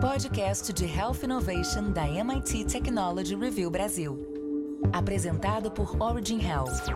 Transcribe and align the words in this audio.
Podcast 0.00 0.72
de 0.72 0.86
Health 0.86 1.22
Innovation 1.22 1.92
da 1.92 2.06
MIT 2.06 2.64
Technology 2.64 3.34
Review 3.34 3.70
Brasil. 3.70 4.18
Apresentado 4.94 5.70
por 5.70 6.00
Origin 6.00 6.40
Health. 6.40 6.86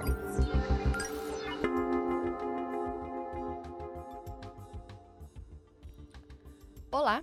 Olá, 6.90 7.22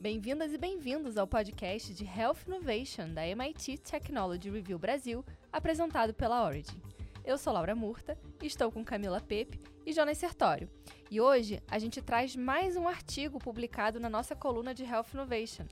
bem-vindas 0.00 0.52
e 0.52 0.58
bem-vindos 0.58 1.16
ao 1.16 1.28
podcast 1.28 1.94
de 1.94 2.04
Health 2.04 2.38
Innovation 2.48 3.14
da 3.14 3.22
MIT 3.22 3.78
Technology 3.78 4.50
Review 4.50 4.80
Brasil, 4.80 5.24
apresentado 5.52 6.12
pela 6.12 6.44
Origin. 6.44 6.82
Eu 7.24 7.36
sou 7.36 7.52
Laura 7.52 7.74
Murta, 7.74 8.18
estou 8.42 8.72
com 8.72 8.84
Camila 8.84 9.20
Pepe 9.20 9.60
e 9.84 9.92
Jonas 9.92 10.16
Sertório. 10.16 10.70
E 11.10 11.20
hoje 11.20 11.62
a 11.68 11.78
gente 11.78 12.00
traz 12.00 12.34
mais 12.34 12.76
um 12.76 12.88
artigo 12.88 13.38
publicado 13.38 14.00
na 14.00 14.08
nossa 14.08 14.34
coluna 14.34 14.74
de 14.74 14.84
Health 14.84 15.08
Innovation, 15.12 15.66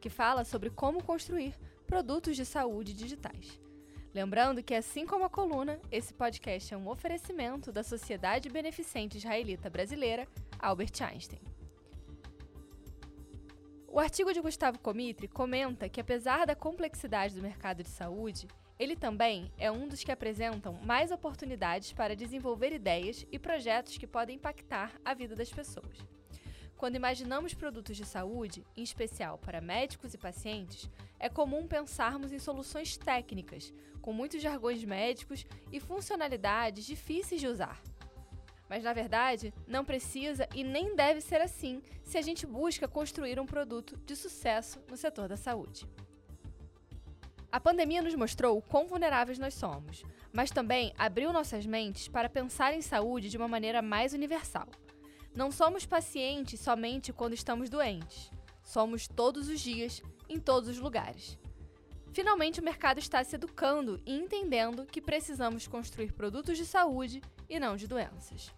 que 0.00 0.08
fala 0.08 0.44
sobre 0.44 0.70
como 0.70 1.02
construir 1.02 1.54
produtos 1.86 2.36
de 2.36 2.44
saúde 2.44 2.94
digitais. 2.94 3.60
Lembrando 4.14 4.62
que, 4.62 4.74
assim 4.74 5.04
como 5.04 5.24
a 5.24 5.30
coluna, 5.30 5.78
esse 5.90 6.14
podcast 6.14 6.72
é 6.72 6.76
um 6.76 6.88
oferecimento 6.88 7.70
da 7.70 7.82
Sociedade 7.82 8.48
Beneficente 8.48 9.18
Israelita 9.18 9.68
Brasileira, 9.68 10.26
Albert 10.58 11.02
Einstein. 11.02 11.40
O 13.86 14.00
artigo 14.00 14.32
de 14.32 14.40
Gustavo 14.40 14.78
Comitre 14.78 15.28
comenta 15.28 15.88
que, 15.88 16.00
apesar 16.00 16.46
da 16.46 16.56
complexidade 16.56 17.34
do 17.34 17.42
mercado 17.42 17.82
de 17.82 17.88
saúde, 17.88 18.48
ele 18.78 18.96
também 18.96 19.52
é 19.56 19.70
um 19.70 19.86
dos 19.86 20.02
que 20.02 20.10
apresentam 20.10 20.74
mais 20.82 21.10
oportunidades 21.10 21.92
para 21.92 22.16
desenvolver 22.16 22.72
ideias 22.72 23.24
e 23.30 23.38
projetos 23.38 23.96
que 23.96 24.06
podem 24.06 24.36
impactar 24.36 24.92
a 25.04 25.14
vida 25.14 25.36
das 25.36 25.50
pessoas. 25.50 25.98
Quando 26.76 26.96
imaginamos 26.96 27.54
produtos 27.54 27.96
de 27.96 28.04
saúde, 28.04 28.66
em 28.76 28.82
especial 28.82 29.38
para 29.38 29.60
médicos 29.60 30.12
e 30.12 30.18
pacientes, 30.18 30.90
é 31.20 31.28
comum 31.28 31.66
pensarmos 31.66 32.32
em 32.32 32.38
soluções 32.38 32.96
técnicas, 32.96 33.72
com 34.02 34.12
muitos 34.12 34.42
jargões 34.42 34.84
médicos 34.84 35.46
e 35.72 35.78
funcionalidades 35.78 36.84
difíceis 36.84 37.40
de 37.40 37.46
usar. 37.46 37.80
Mas 38.68 38.82
na 38.82 38.92
verdade, 38.92 39.54
não 39.68 39.84
precisa 39.84 40.48
e 40.54 40.64
nem 40.64 40.96
deve 40.96 41.20
ser 41.20 41.40
assim 41.40 41.80
se 42.02 42.18
a 42.18 42.22
gente 42.22 42.44
busca 42.44 42.88
construir 42.88 43.38
um 43.38 43.46
produto 43.46 43.96
de 44.04 44.16
sucesso 44.16 44.82
no 44.90 44.96
setor 44.96 45.28
da 45.28 45.36
saúde. 45.36 45.86
A 47.54 47.60
pandemia 47.60 48.02
nos 48.02 48.16
mostrou 48.16 48.58
o 48.58 48.60
quão 48.60 48.88
vulneráveis 48.88 49.38
nós 49.38 49.54
somos, 49.54 50.02
mas 50.32 50.50
também 50.50 50.92
abriu 50.98 51.32
nossas 51.32 51.64
mentes 51.64 52.08
para 52.08 52.28
pensar 52.28 52.74
em 52.74 52.82
saúde 52.82 53.30
de 53.30 53.36
uma 53.36 53.46
maneira 53.46 53.80
mais 53.80 54.12
universal. 54.12 54.66
Não 55.32 55.52
somos 55.52 55.86
pacientes 55.86 56.58
somente 56.58 57.12
quando 57.12 57.32
estamos 57.32 57.70
doentes. 57.70 58.28
Somos 58.64 59.06
todos 59.06 59.48
os 59.48 59.60
dias, 59.60 60.02
em 60.28 60.40
todos 60.40 60.68
os 60.68 60.80
lugares. 60.80 61.38
Finalmente, 62.12 62.58
o 62.58 62.64
mercado 62.64 62.98
está 62.98 63.22
se 63.22 63.36
educando 63.36 64.02
e 64.04 64.18
entendendo 64.18 64.84
que 64.84 65.00
precisamos 65.00 65.68
construir 65.68 66.10
produtos 66.10 66.58
de 66.58 66.66
saúde 66.66 67.22
e 67.48 67.60
não 67.60 67.76
de 67.76 67.86
doenças. 67.86 68.52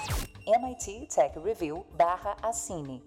MIT 0.48 1.08
Tech 1.14 1.38
Review 1.40 1.86
barra 1.96 2.36
assine. 2.42 3.04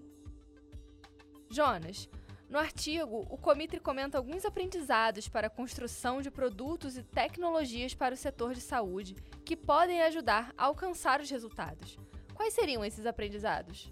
Jonas, 1.49 2.07
no 2.49 2.59
artigo, 2.59 3.25
o 3.29 3.37
Comitre 3.37 3.79
comenta 3.79 4.17
alguns 4.17 4.45
aprendizados 4.45 5.27
para 5.27 5.47
a 5.47 5.49
construção 5.49 6.21
de 6.21 6.31
produtos 6.31 6.95
e 6.95 7.03
tecnologias 7.03 7.93
para 7.93 8.13
o 8.13 8.17
setor 8.17 8.53
de 8.53 8.61
saúde 8.61 9.15
que 9.43 9.57
podem 9.57 10.01
ajudar 10.03 10.53
a 10.57 10.65
alcançar 10.65 11.19
os 11.19 11.29
resultados. 11.29 11.97
Quais 12.33 12.53
seriam 12.53 12.85
esses 12.85 13.05
aprendizados? 13.05 13.91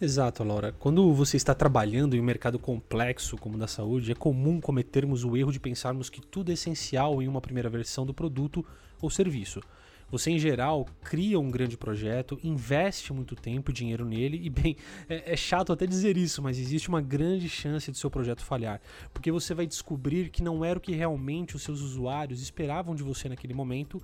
Exato, 0.00 0.44
Laura. 0.44 0.72
Quando 0.78 1.12
você 1.12 1.36
está 1.36 1.52
trabalhando 1.52 2.14
em 2.14 2.20
um 2.20 2.24
mercado 2.24 2.56
complexo 2.56 3.36
como 3.36 3.56
o 3.56 3.58
da 3.58 3.66
saúde, 3.66 4.12
é 4.12 4.14
comum 4.14 4.60
cometermos 4.60 5.24
o 5.24 5.36
erro 5.36 5.50
de 5.50 5.58
pensarmos 5.58 6.08
que 6.08 6.20
tudo 6.20 6.50
é 6.50 6.54
essencial 6.54 7.20
em 7.20 7.26
uma 7.26 7.40
primeira 7.40 7.68
versão 7.68 8.06
do 8.06 8.14
produto 8.14 8.64
ou 9.02 9.10
serviço. 9.10 9.60
Você, 10.08 10.30
em 10.30 10.38
geral, 10.38 10.86
cria 11.02 11.38
um 11.40 11.50
grande 11.50 11.76
projeto, 11.76 12.38
investe 12.44 13.12
muito 13.12 13.34
tempo 13.34 13.72
e 13.72 13.74
dinheiro 13.74 14.04
nele, 14.04 14.40
e 14.40 14.48
bem, 14.48 14.76
é, 15.08 15.32
é, 15.32 15.36
chato 15.36 15.72
até 15.72 15.84
dizer 15.84 16.16
isso, 16.16 16.40
mas 16.40 16.60
existe 16.60 16.88
uma 16.88 17.02
grande 17.02 17.48
chance 17.48 17.90
de 17.90 17.98
seu 17.98 18.08
projeto 18.08 18.42
falhar, 18.42 18.80
porque 19.12 19.32
você 19.32 19.52
vai 19.52 19.66
descobrir 19.66 20.30
que 20.30 20.44
não 20.44 20.64
era 20.64 20.78
o 20.78 20.80
que 20.80 20.92
realmente 20.92 21.56
os 21.56 21.62
seus 21.62 21.80
usuários 21.80 22.40
esperavam 22.40 22.94
de 22.94 23.02
você 23.02 23.28
naquele 23.28 23.52
momento, 23.52 24.00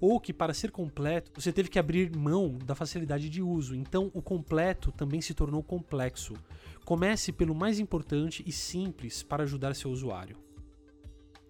ou 0.00 0.20
que 0.20 0.32
para 0.32 0.54
ser 0.54 0.70
completo 0.70 1.30
você 1.34 1.52
teve 1.52 1.68
que 1.68 1.78
abrir 1.78 2.14
mão 2.16 2.58
da 2.64 2.74
facilidade 2.74 3.28
de 3.28 3.42
uso. 3.42 3.74
Então 3.74 4.10
o 4.14 4.22
completo 4.22 4.92
também 4.92 5.20
se 5.20 5.34
tornou 5.34 5.62
complexo. 5.62 6.34
Comece 6.84 7.32
pelo 7.32 7.54
mais 7.54 7.78
importante 7.78 8.42
e 8.46 8.52
simples 8.52 9.22
para 9.22 9.42
ajudar 9.42 9.74
seu 9.74 9.90
usuário. 9.90 10.36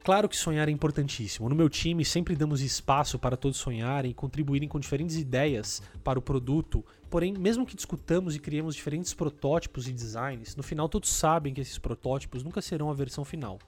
Claro 0.02 0.28
que 0.28 0.36
sonhar 0.36 0.68
é 0.68 0.70
importantíssimo. 0.70 1.48
No 1.48 1.56
meu 1.56 1.68
time 1.68 2.04
sempre 2.04 2.36
damos 2.36 2.60
espaço 2.60 3.18
para 3.18 3.36
todos 3.36 3.58
sonharem 3.58 4.12
e 4.12 4.14
contribuírem 4.14 4.68
com 4.68 4.78
diferentes 4.78 5.16
ideias 5.16 5.82
para 6.04 6.16
o 6.16 6.22
produto. 6.22 6.84
Porém, 7.10 7.34
mesmo 7.36 7.66
que 7.66 7.74
discutamos 7.74 8.36
e 8.36 8.38
criemos 8.38 8.76
diferentes 8.76 9.12
protótipos 9.12 9.88
e 9.88 9.92
designs, 9.92 10.54
no 10.54 10.62
final 10.62 10.88
todos 10.88 11.10
sabem 11.10 11.52
que 11.52 11.60
esses 11.60 11.76
protótipos 11.76 12.44
nunca 12.44 12.62
serão 12.62 12.88
a 12.88 12.94
versão 12.94 13.24
final 13.24 13.58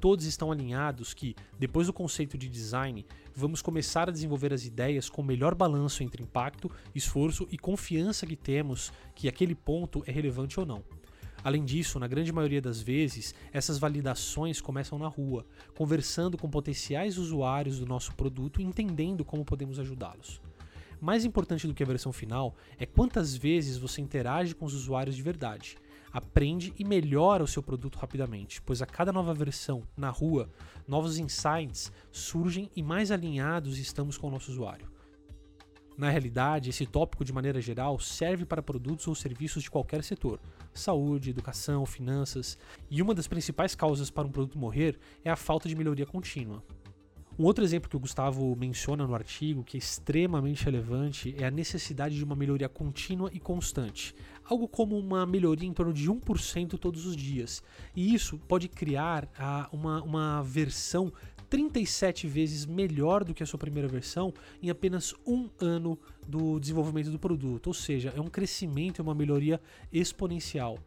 todos 0.00 0.24
estão 0.24 0.50
alinhados 0.50 1.12
que, 1.12 1.36
depois 1.58 1.86
do 1.86 1.92
conceito 1.92 2.38
de 2.38 2.48
design, 2.48 3.04
vamos 3.34 3.60
começar 3.60 4.08
a 4.08 4.12
desenvolver 4.12 4.52
as 4.52 4.64
ideias 4.64 5.10
com 5.10 5.20
o 5.20 5.24
melhor 5.24 5.54
balanço 5.54 6.02
entre 6.02 6.22
impacto, 6.22 6.70
esforço 6.94 7.46
e 7.50 7.58
confiança 7.58 8.26
que 8.26 8.34
temos 8.34 8.92
que 9.14 9.28
aquele 9.28 9.54
ponto 9.54 10.02
é 10.06 10.10
relevante 10.10 10.58
ou 10.58 10.64
não. 10.64 10.82
Além 11.44 11.64
disso, 11.64 11.98
na 11.98 12.06
grande 12.06 12.32
maioria 12.32 12.60
das 12.60 12.80
vezes, 12.80 13.34
essas 13.52 13.78
validações 13.78 14.60
começam 14.60 14.98
na 14.98 15.08
rua, 15.08 15.46
conversando 15.74 16.36
com 16.36 16.50
potenciais 16.50 17.16
usuários 17.16 17.78
do 17.78 17.86
nosso 17.86 18.14
produto 18.14 18.60
e 18.60 18.64
entendendo 18.64 19.24
como 19.24 19.44
podemos 19.44 19.78
ajudá-los. 19.78 20.40
Mais 21.00 21.24
importante 21.24 21.66
do 21.66 21.72
que 21.72 21.82
a 21.82 21.86
versão 21.86 22.12
final 22.12 22.54
é 22.78 22.84
quantas 22.84 23.34
vezes 23.34 23.78
você 23.78 24.02
interage 24.02 24.54
com 24.54 24.66
os 24.66 24.74
usuários 24.74 25.16
de 25.16 25.22
verdade 25.22 25.76
aprende 26.12 26.72
e 26.78 26.84
melhora 26.84 27.44
o 27.44 27.46
seu 27.46 27.62
produto 27.62 27.98
rapidamente, 27.98 28.60
pois 28.62 28.82
a 28.82 28.86
cada 28.86 29.12
nova 29.12 29.32
versão 29.34 29.82
na 29.96 30.10
rua, 30.10 30.50
novos 30.86 31.18
insights 31.18 31.92
surgem 32.10 32.70
e 32.74 32.82
mais 32.82 33.10
alinhados 33.10 33.78
estamos 33.78 34.16
com 34.16 34.28
o 34.28 34.30
nosso 34.30 34.50
usuário. 34.50 34.90
Na 36.00 36.08
realidade, 36.08 36.70
esse 36.70 36.86
tópico, 36.86 37.24
de 37.24 37.32
maneira 37.32 37.60
geral, 37.60 37.98
serve 37.98 38.46
para 38.46 38.62
produtos 38.62 39.06
ou 39.06 39.14
serviços 39.14 39.62
de 39.62 39.70
qualquer 39.70 40.02
setor: 40.02 40.40
saúde, 40.72 41.28
educação, 41.28 41.84
finanças. 41.84 42.56
E 42.90 43.02
uma 43.02 43.14
das 43.14 43.28
principais 43.28 43.74
causas 43.74 44.10
para 44.10 44.26
um 44.26 44.32
produto 44.32 44.58
morrer 44.58 44.98
é 45.22 45.30
a 45.30 45.36
falta 45.36 45.68
de 45.68 45.76
melhoria 45.76 46.06
contínua. 46.06 46.64
Um 47.38 47.44
outro 47.44 47.64
exemplo 47.64 47.88
que 47.88 47.96
o 47.96 48.00
Gustavo 48.00 48.54
menciona 48.56 49.06
no 49.06 49.14
artigo, 49.14 49.64
que 49.64 49.76
é 49.76 49.78
extremamente 49.78 50.64
relevante, 50.64 51.34
é 51.38 51.46
a 51.46 51.50
necessidade 51.50 52.14
de 52.14 52.24
uma 52.24 52.36
melhoria 52.36 52.68
contínua 52.68 53.30
e 53.32 53.38
constante. 53.40 54.14
Algo 54.50 54.66
como 54.66 54.98
uma 54.98 55.24
melhoria 55.24 55.68
em 55.68 55.72
torno 55.72 55.92
de 55.92 56.10
1% 56.10 56.76
todos 56.76 57.06
os 57.06 57.16
dias. 57.16 57.62
E 57.94 58.12
isso 58.12 58.36
pode 58.48 58.68
criar 58.68 59.24
uh, 59.24 59.74
uma, 59.74 60.02
uma 60.02 60.42
versão 60.42 61.12
37 61.48 62.26
vezes 62.26 62.66
melhor 62.66 63.22
do 63.22 63.32
que 63.32 63.44
a 63.44 63.46
sua 63.46 63.60
primeira 63.60 63.86
versão 63.86 64.34
em 64.60 64.68
apenas 64.68 65.14
um 65.24 65.48
ano 65.60 65.96
do 66.26 66.58
desenvolvimento 66.58 67.10
do 67.10 67.18
produto. 67.18 67.68
Ou 67.68 67.74
seja, 67.74 68.12
é 68.16 68.20
um 68.20 68.26
crescimento, 68.26 69.00
é 69.00 69.02
uma 69.02 69.14
melhoria 69.14 69.60
exponencial. 69.92 70.78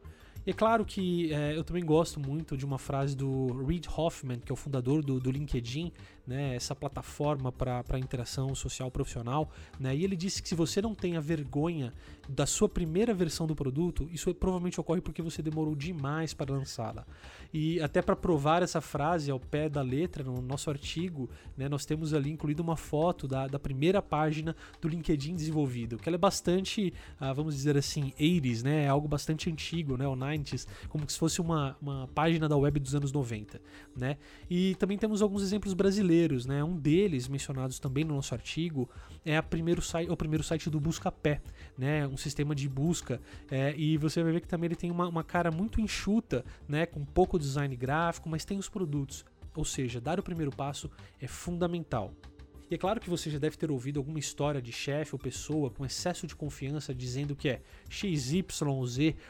E 0.45 0.49
é 0.51 0.53
claro 0.53 0.83
que 0.83 1.33
é, 1.33 1.55
eu 1.55 1.63
também 1.63 1.85
gosto 1.85 2.19
muito 2.19 2.57
de 2.57 2.65
uma 2.65 2.77
frase 2.77 3.15
do 3.15 3.63
Reid 3.65 3.87
Hoffman, 3.89 4.39
que 4.39 4.51
é 4.51 4.53
o 4.53 4.57
fundador 4.57 5.01
do, 5.01 5.17
do 5.17 5.31
LinkedIn, 5.31 5.89
né, 6.27 6.55
essa 6.55 6.75
plataforma 6.75 7.51
para 7.51 7.97
interação 7.97 8.53
social 8.53 8.91
profissional. 8.91 9.49
Né, 9.79 9.95
e 9.95 10.03
ele 10.03 10.15
disse 10.15 10.41
que 10.41 10.49
se 10.49 10.55
você 10.55 10.81
não 10.81 10.93
tem 10.93 11.15
a 11.15 11.19
vergonha 11.19 11.93
da 12.27 12.45
sua 12.45 12.69
primeira 12.69 13.13
versão 13.13 13.47
do 13.47 13.55
produto, 13.55 14.09
isso 14.11 14.33
provavelmente 14.33 14.79
ocorre 14.79 15.01
porque 15.01 15.21
você 15.21 15.41
demorou 15.41 15.75
demais 15.75 16.33
para 16.33 16.53
lançá-la. 16.53 17.05
E 17.53 17.79
até 17.81 18.01
para 18.01 18.15
provar 18.15 18.63
essa 18.63 18.81
frase 18.81 19.29
ao 19.29 19.39
pé 19.39 19.69
da 19.69 19.81
letra, 19.81 20.23
no 20.23 20.41
nosso 20.41 20.69
artigo, 20.69 21.29
né, 21.55 21.69
nós 21.69 21.85
temos 21.85 22.13
ali 22.13 22.31
incluído 22.31 22.63
uma 22.63 22.75
foto 22.75 23.27
da, 23.27 23.47
da 23.47 23.59
primeira 23.59 24.01
página 24.01 24.55
do 24.81 24.87
LinkedIn 24.87 25.35
desenvolvido, 25.35 25.97
que 25.97 26.09
ela 26.09 26.15
é 26.15 26.19
bastante, 26.19 26.93
ah, 27.19 27.31
vamos 27.33 27.55
dizer 27.55 27.77
assim, 27.77 28.11
80s, 28.19 28.63
né, 28.63 28.85
é 28.85 28.87
algo 28.87 29.07
bastante 29.07 29.49
antigo, 29.49 29.97
né, 29.97 30.07
o 30.07 30.15
Scientist 30.33 30.67
como 30.89 31.09
se 31.09 31.17
fosse 31.17 31.39
uma, 31.39 31.77
uma 31.81 32.07
página 32.13 32.49
da 32.49 32.57
web 32.57 32.79
dos 32.79 32.95
anos 32.95 33.11
90, 33.11 33.61
né? 33.95 34.17
E 34.49 34.75
também 34.75 34.97
temos 34.97 35.21
alguns 35.21 35.41
exemplos 35.41 35.73
brasileiros, 35.73 36.12
né? 36.45 36.63
Um 36.63 36.77
deles, 36.77 37.27
mencionados 37.27 37.79
também 37.79 38.03
no 38.03 38.15
nosso 38.15 38.33
artigo, 38.33 38.89
é 39.25 39.41
primeiro 39.41 39.81
o 40.09 40.17
primeiro 40.17 40.43
site 40.43 40.69
do 40.69 40.79
Buscapé, 40.79 41.41
né? 41.77 42.07
Um 42.07 42.17
sistema 42.17 42.53
de 42.53 42.69
busca. 42.69 43.21
É, 43.49 43.73
e 43.75 43.97
você 43.97 44.21
vai 44.21 44.33
ver 44.33 44.41
que 44.41 44.47
também 44.47 44.67
ele 44.67 44.75
tem 44.75 44.91
uma, 44.91 45.07
uma 45.07 45.23
cara 45.23 45.51
muito 45.51 45.81
enxuta, 45.81 46.45
né? 46.67 46.85
Com 46.85 47.03
pouco 47.03 47.39
design 47.39 47.75
gráfico, 47.75 48.29
mas 48.29 48.45
tem 48.45 48.57
os 48.57 48.69
produtos. 48.69 49.25
Ou 49.55 49.65
seja, 49.65 50.01
dar 50.01 50.19
o 50.19 50.23
primeiro 50.23 50.51
passo 50.51 50.89
é 51.19 51.27
fundamental. 51.27 52.13
E 52.69 52.75
é 52.75 52.77
claro 52.77 52.99
que 52.99 53.09
você 53.09 53.29
já 53.29 53.37
deve 53.37 53.57
ter 53.57 53.69
ouvido 53.69 53.99
alguma 53.99 54.19
história 54.19 54.61
de 54.61 54.71
chefe 54.71 55.13
ou 55.13 55.19
pessoa 55.19 55.69
com 55.69 55.85
excesso 55.85 56.25
de 56.25 56.35
confiança 56.35 56.93
dizendo 56.93 57.35
que 57.35 57.49
é 57.49 57.61
XYZ 57.89 58.43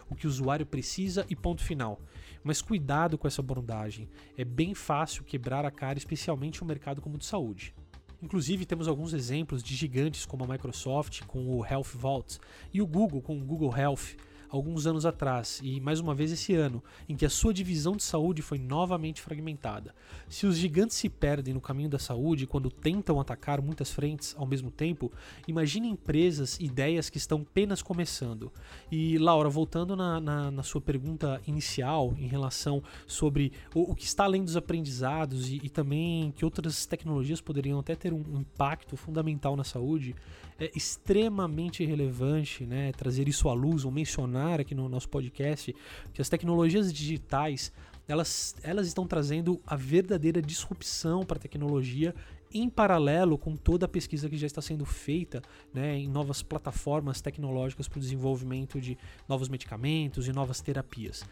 o 0.10 0.16
que 0.16 0.28
o 0.28 0.30
usuário 0.30 0.66
precisa 0.66 1.26
e 1.30 1.36
ponto 1.36 1.64
final. 1.64 2.00
Mas 2.44 2.62
cuidado 2.62 3.18
com 3.18 3.28
essa 3.28 3.42
abordagem. 3.42 4.10
É 4.38 4.46
bem 4.46 4.74
fácil 4.74 5.24
quebrar 5.24 5.66
a 5.66 5.72
cara, 5.72 5.98
especialmente 5.98 6.64
um 6.64 6.68
mercado 6.68 7.02
como 7.02 7.16
o 7.16 7.20
de 7.20 7.26
saúde. 7.26 7.74
Inclusive, 8.22 8.66
temos 8.66 8.88
alguns 8.88 9.14
exemplos 9.14 9.62
de 9.62 9.76
gigantes 9.76 10.26
como 10.26 10.46
a 10.46 10.48
Microsoft 10.48 11.24
com 11.26 11.46
o 11.46 11.66
Health 11.66 11.92
Vault 11.94 12.40
e 12.74 12.82
o 12.82 12.88
Google 12.88 13.22
com 13.22 13.38
o 13.38 13.44
Google 13.44 13.78
Health 13.78 14.16
alguns 14.54 14.86
anos 14.86 15.04
atrás 15.04 15.60
e 15.64 15.82
mais 15.82 16.00
uma 16.00 16.14
vez 16.14 16.32
esse 16.32 16.54
ano, 16.54 16.84
em 17.10 17.16
que 17.16 17.26
a 17.26 17.30
sua 17.30 17.52
divisão 17.52 17.96
de 17.96 18.04
saúde 18.04 18.44
foi 18.44 18.60
novamente 18.60 19.20
fragmentada. 19.20 19.96
Se 20.30 20.46
os 20.46 20.56
gigantes 20.58 20.96
se 20.96 21.10
perdem 21.10 21.56
no 21.56 21.62
caminho 21.62 21.90
da 21.90 21.98
saúde 21.98 22.46
quando 22.46 22.70
tentam 22.70 23.20
atacar 23.20 23.62
muitas 23.62 23.92
frentes 23.92 24.36
ao 24.38 24.46
mesmo 24.46 24.70
tempo, 24.70 25.12
imagine 25.48 25.88
empresas 25.88 26.60
e 26.60 26.66
ideias 26.66 27.10
que 27.10 27.18
estão 27.18 27.42
apenas 27.42 27.82
começando. 27.82 28.52
E 28.92 29.18
Laura, 29.18 29.50
voltando 29.50 29.96
na, 29.96 30.22
na, 30.22 30.52
na 30.52 30.64
sua 30.64 30.80
pergunta 30.80 31.42
inicial 31.48 32.14
em 32.18 32.28
relação 32.28 32.84
sobre 33.08 33.52
o, 33.74 33.92
o, 33.92 33.96
que 33.96 34.06
está 34.06 34.26
além 34.26 34.44
dos 34.44 34.56
aprendizados 34.56 35.50
e, 35.50 35.60
e, 35.64 35.70
também 35.70 36.32
que 36.32 36.46
outras 36.46 36.86
tecnologias 36.86 37.42
poderiam 37.42 37.80
até 37.80 37.96
ter 37.96 38.14
um, 38.14 38.24
um 38.34 38.42
impacto 38.42 38.96
fundamental 38.96 39.56
na 39.56 39.64
saúde, 39.64 40.16
é 40.60 40.72
extremamente 40.76 41.86
relevante 41.86 42.66
né, 42.66 42.92
trazer 42.92 43.28
isso 43.28 43.50
à 43.50 43.54
luz 43.54 43.86
ou 43.86 43.92
mencionar 43.92 44.60
aqui 44.60 44.76
no 44.76 44.88
nosso 44.88 45.10
podcast 45.10 45.76
que 46.14 46.22
as 46.22 46.30
tecnologias 46.30 46.94
digitais 46.94 47.72
elas, 48.08 48.56
elas 48.64 48.88
estão 48.88 49.08
trazendo 49.08 49.62
a 49.66 49.76
verdadeira 49.76 50.42
disrupção 50.42 51.24
para 51.24 51.38
a 51.38 51.42
tecnologia 51.42 52.14
em 52.54 52.70
paralelo 52.70 53.38
com 53.38 53.56
toda 53.56 53.86
a 53.86 53.90
pesquisa 53.90 54.30
que 54.30 54.38
já 54.38 54.46
está 54.46 54.62
sendo 54.62 54.86
feita 54.86 55.42
né, 55.74 55.98
em 55.98 56.08
novas 56.08 56.44
plataformas 56.44 57.22
tecnológicas 57.22 57.88
para 57.88 57.98
o 57.98 58.02
desenvolvimento 58.02 58.80
de 58.80 58.98
novos 59.28 59.50
medicamentos 59.50 60.28
e 60.28 60.32
novas 60.32 60.62
terapias. 60.62 61.24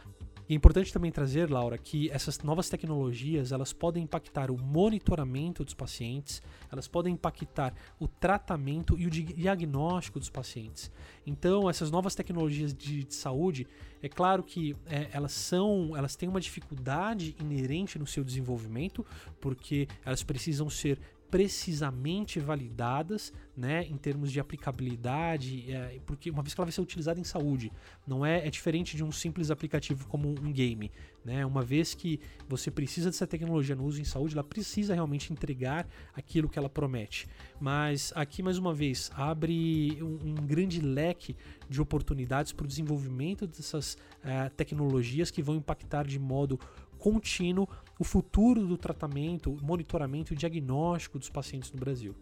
É 0.51 0.53
importante 0.53 0.92
também 0.92 1.09
trazer, 1.13 1.50
Laura, 1.50 1.77
que 1.77 2.12
essas 2.12 2.38
novas 2.39 2.68
tecnologias 2.68 3.53
elas 3.53 3.71
podem 3.71 4.03
impactar 4.03 4.51
o 4.51 4.57
monitoramento 4.57 5.63
dos 5.63 5.74
pacientes, 5.74 6.42
elas 6.69 6.89
podem 6.89 7.13
impactar 7.13 7.74
o 7.98 8.06
tratamento 8.06 9.00
e 9.00 9.07
o 9.07 9.09
diagnóstico 9.09 10.19
dos 10.19 10.30
pacientes. 10.30 10.92
Então, 11.25 11.69
essas 11.69 11.89
novas 11.89 12.15
tecnologias 12.15 12.74
de, 12.74 13.06
de 13.06 13.15
saúde, 13.15 13.65
é 14.03 14.09
claro 14.09 14.44
que 14.44 14.75
é, 14.88 15.07
elas 15.13 15.31
são, 15.31 15.95
elas 15.95 16.18
têm 16.18 16.27
uma 16.27 16.42
dificuldade 16.42 17.33
inerente 17.39 17.97
no 17.97 18.06
seu 18.06 18.21
desenvolvimento, 18.21 19.06
porque 19.39 19.88
elas 20.04 20.21
precisam 20.21 20.69
ser 20.69 21.00
precisamente 21.31 22.42
validadas, 22.42 23.31
né, 23.56 23.86
em 23.86 23.95
termos 23.95 24.31
de 24.31 24.39
aplicabilidade, 24.39 25.72
é, 25.72 26.00
porque 26.06 26.30
uma 26.30 26.44
vez 26.44 26.54
que 26.54 26.60
ela 26.60 26.66
vai 26.66 26.74
ser 26.74 26.81
utilizada 26.81 27.19
em 27.19 27.24
saúde, 27.24 27.72
não 28.06 28.25
é, 28.25 28.45
é 28.45 28.50
diferente 28.50 28.98
de 28.98 29.04
um 29.04 29.12
simples 29.13 29.50
aplicativo 29.50 30.06
como 30.07 30.30
um 30.30 30.51
game, 30.51 30.92
né? 31.24 31.45
Uma 31.45 31.63
vez 31.63 31.94
que 31.94 32.19
você 32.50 32.69
precisa 32.69 33.10
dessa 33.10 33.25
tecnologia 33.25 33.75
no 33.75 33.86
uso 33.86 34.01
em 34.01 34.04
saúde, 34.04 34.33
ela 34.33 34.44
precisa 34.44 34.94
realmente 34.94 35.31
entregar 35.31 35.88
aquilo 36.13 36.50
que 36.50 36.60
ela 36.60 36.69
promete. 36.69 37.28
Mas 37.60 38.12
aqui 38.16 38.44
mais 38.44 38.57
uma 38.57 38.74
vez 38.74 39.10
abre 39.13 40.00
um, 40.01 40.31
um 40.31 40.36
grande 40.36 40.81
leque 40.81 41.36
de 41.69 41.80
oportunidades 41.81 42.51
para 42.51 42.66
o 42.66 42.68
desenvolvimento 42.68 43.48
dessas 43.48 43.94
uh, 43.94 44.50
tecnologias 44.57 45.31
que 45.31 45.42
vão 45.42 45.56
impactar 45.56 46.06
de 46.06 46.19
modo 46.19 46.60
contínuo 47.01 47.68
o 48.00 48.03
futuro 48.03 48.68
do 48.68 48.77
tratamento, 48.77 49.57
monitoramento 49.59 50.33
e 50.33 50.38
diagnóstico 50.38 51.18
dos 51.18 51.31
pacientes 51.31 51.71
no 51.71 51.80
Brasil. 51.80 52.15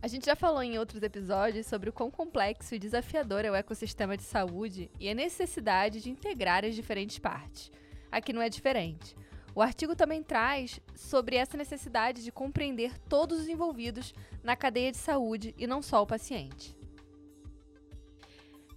A 0.00 0.08
gente 0.08 0.24
já 0.24 0.34
falou 0.34 0.62
em 0.62 0.78
outros 0.78 1.02
episódios 1.02 1.66
sobre 1.66 1.90
o 1.90 1.92
quão 1.92 2.10
complexo 2.10 2.74
e 2.74 2.78
desafiador 2.78 3.44
é 3.44 3.50
o 3.50 3.54
ecossistema 3.54 4.16
de 4.16 4.22
saúde 4.22 4.90
e 4.98 5.08
a 5.08 5.14
necessidade 5.14 6.00
de 6.00 6.10
integrar 6.10 6.64
as 6.64 6.74
diferentes 6.74 7.18
partes. 7.18 7.70
Aqui 8.10 8.32
não 8.32 8.42
é 8.42 8.48
diferente. 8.48 9.14
O 9.54 9.60
artigo 9.60 9.94
também 9.94 10.22
traz 10.22 10.80
sobre 10.96 11.36
essa 11.36 11.58
necessidade 11.58 12.24
de 12.24 12.32
compreender 12.32 12.98
todos 13.00 13.38
os 13.38 13.48
envolvidos 13.48 14.14
na 14.42 14.56
cadeia 14.56 14.90
de 14.90 14.96
saúde 14.96 15.54
e 15.58 15.66
não 15.66 15.82
só 15.82 16.02
o 16.02 16.06
paciente. 16.06 16.74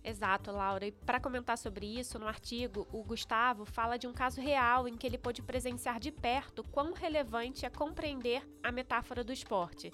Exato, 0.08 0.52
Laura. 0.52 0.86
E 0.86 0.92
para 0.92 1.20
comentar 1.20 1.58
sobre 1.58 1.88
isso, 1.88 2.20
no 2.20 2.28
artigo, 2.28 2.88
o 2.92 3.04
Gustavo 3.04 3.66
fala 3.66 3.98
de 3.98 4.06
um 4.06 4.14
caso 4.14 4.40
real 4.40 4.88
em 4.88 4.96
que 4.96 5.08
ele 5.08 5.18
pôde 5.18 5.42
presenciar 5.42 6.00
de 6.00 6.12
perto 6.12 6.64
quão 6.66 6.94
relevante 6.94 7.66
é 7.66 7.72
compreender 7.72 8.48
a 8.62 8.72
metáfora 8.72 9.24
do 9.24 9.34
esporte. 9.34 9.92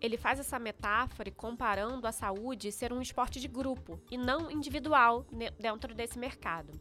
Ele 0.00 0.16
faz 0.16 0.40
essa 0.40 0.58
metáfora 0.58 1.30
comparando 1.30 2.06
a 2.06 2.12
saúde 2.12 2.72
ser 2.72 2.94
um 2.94 3.02
esporte 3.02 3.38
de 3.38 3.46
grupo 3.46 4.00
e 4.10 4.16
não 4.16 4.50
individual 4.50 5.26
dentro 5.58 5.94
desse 5.94 6.18
mercado. 6.18 6.72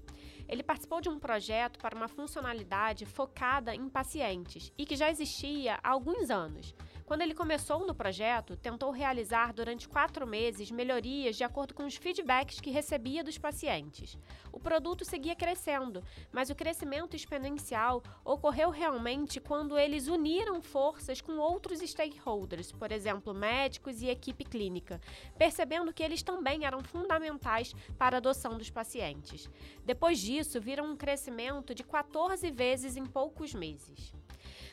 Ele 0.48 0.64
participou 0.64 1.02
de 1.02 1.10
um 1.10 1.20
projeto 1.20 1.78
para 1.78 1.96
uma 1.96 2.08
funcionalidade 2.08 3.06
focada 3.06 3.76
em 3.76 3.90
pacientes 3.90 4.72
e 4.78 4.86
que 4.86 4.96
já 4.96 5.12
existia 5.12 5.78
há 5.84 5.90
alguns 5.90 6.30
anos. 6.30 6.74
Quando 7.10 7.24
ele 7.24 7.34
começou 7.34 7.88
no 7.88 7.96
projeto, 7.96 8.56
tentou 8.56 8.92
realizar 8.92 9.52
durante 9.52 9.90
quatro 9.90 10.28
meses 10.28 10.70
melhorias 10.70 11.36
de 11.36 11.44
acordo 11.44 11.74
com 11.74 11.84
os 11.84 11.96
feedbacks 11.96 12.62
que 12.62 12.70
recebia 12.70 13.24
dos 13.24 13.36
pacientes. 13.36 14.16
O 14.52 14.60
produto 14.60 15.04
seguia 15.04 15.36
crescendo, 15.36 16.04
mas 16.32 16.52
o 16.52 16.56
crescimento 16.56 17.16
exponencial 17.16 18.04
ocorreu 18.24 18.70
realmente 18.70 19.40
quando 19.40 19.76
eles 19.76 20.08
uniram 20.08 20.62
forças 20.62 21.20
com 21.20 21.40
outros 21.40 21.80
stakeholders, 21.80 22.72
por 22.72 22.92
exemplo, 22.92 23.34
médicos 23.34 24.04
e 24.04 24.08
equipe 24.08 24.46
clínica, 24.46 25.02
percebendo 25.36 25.92
que 25.92 26.04
eles 26.04 26.22
também 26.22 26.64
eram 26.64 26.84
fundamentais 26.84 27.74
para 27.98 28.18
a 28.18 28.20
adoção 28.20 28.56
dos 28.56 28.70
pacientes. 28.70 29.50
Depois 29.84 30.20
disso, 30.20 30.62
viram 30.62 30.86
um 30.92 30.96
crescimento 30.96 31.74
de 31.74 31.84
14 31.84 32.52
vezes 32.52 32.96
em 32.96 33.04
poucos 33.08 33.52
meses. 33.56 34.14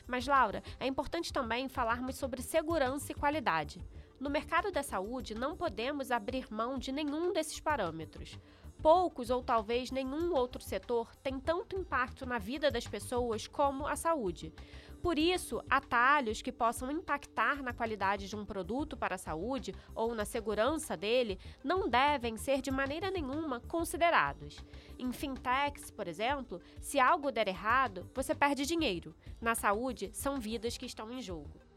Mas, 0.07 0.25
Laura, 0.25 0.63
é 0.79 0.87
importante 0.87 1.33
também 1.33 1.67
falarmos 1.67 2.15
sobre 2.15 2.41
segurança 2.41 3.11
e 3.11 3.15
qualidade. 3.15 3.81
No 4.19 4.29
mercado 4.29 4.71
da 4.71 4.81
saúde, 4.81 5.35
não 5.35 5.55
podemos 5.55 6.09
abrir 6.09 6.51
mão 6.51 6.79
de 6.79 6.91
nenhum 6.91 7.33
desses 7.33 7.59
parâmetros. 7.59 8.39
Poucos 8.81 9.29
ou 9.29 9.43
talvez 9.43 9.91
nenhum 9.91 10.33
outro 10.33 10.61
setor 10.61 11.13
tem 11.17 11.39
tanto 11.39 11.75
impacto 11.75 12.25
na 12.25 12.37
vida 12.37 12.71
das 12.71 12.87
pessoas 12.87 13.47
como 13.47 13.85
a 13.85 13.95
saúde. 13.95 14.53
Por 15.01 15.19
isso, 15.19 15.61
atalhos 15.69 16.41
que 16.41 16.51
possam 16.51 16.91
impactar 16.91 17.61
na 17.61 17.73
qualidade 17.73 18.27
de 18.27 18.35
um 18.35 18.45
produto 18.45 18.97
para 18.97 19.15
a 19.15 19.17
saúde 19.17 19.73
ou 19.93 20.15
na 20.15 20.25
segurança 20.25 20.97
dele 20.97 21.39
não 21.63 21.87
devem 21.87 22.37
ser 22.37 22.61
de 22.61 22.71
maneira 22.71 23.11
nenhuma 23.11 23.59
considerados. 23.61 24.57
Em 24.97 25.11
fintechs, 25.11 25.91
por 25.91 26.07
exemplo, 26.07 26.59
se 26.81 26.99
algo 26.99 27.31
der 27.31 27.47
errado, 27.47 28.09
você 28.13 28.33
perde 28.33 28.65
dinheiro. 28.65 29.15
Na 29.39 29.55
saúde, 29.55 30.09
são 30.13 30.39
vidas 30.39 30.77
que 30.77 30.85
estão 30.85 31.11
em 31.11 31.21
jogo. 31.21 31.67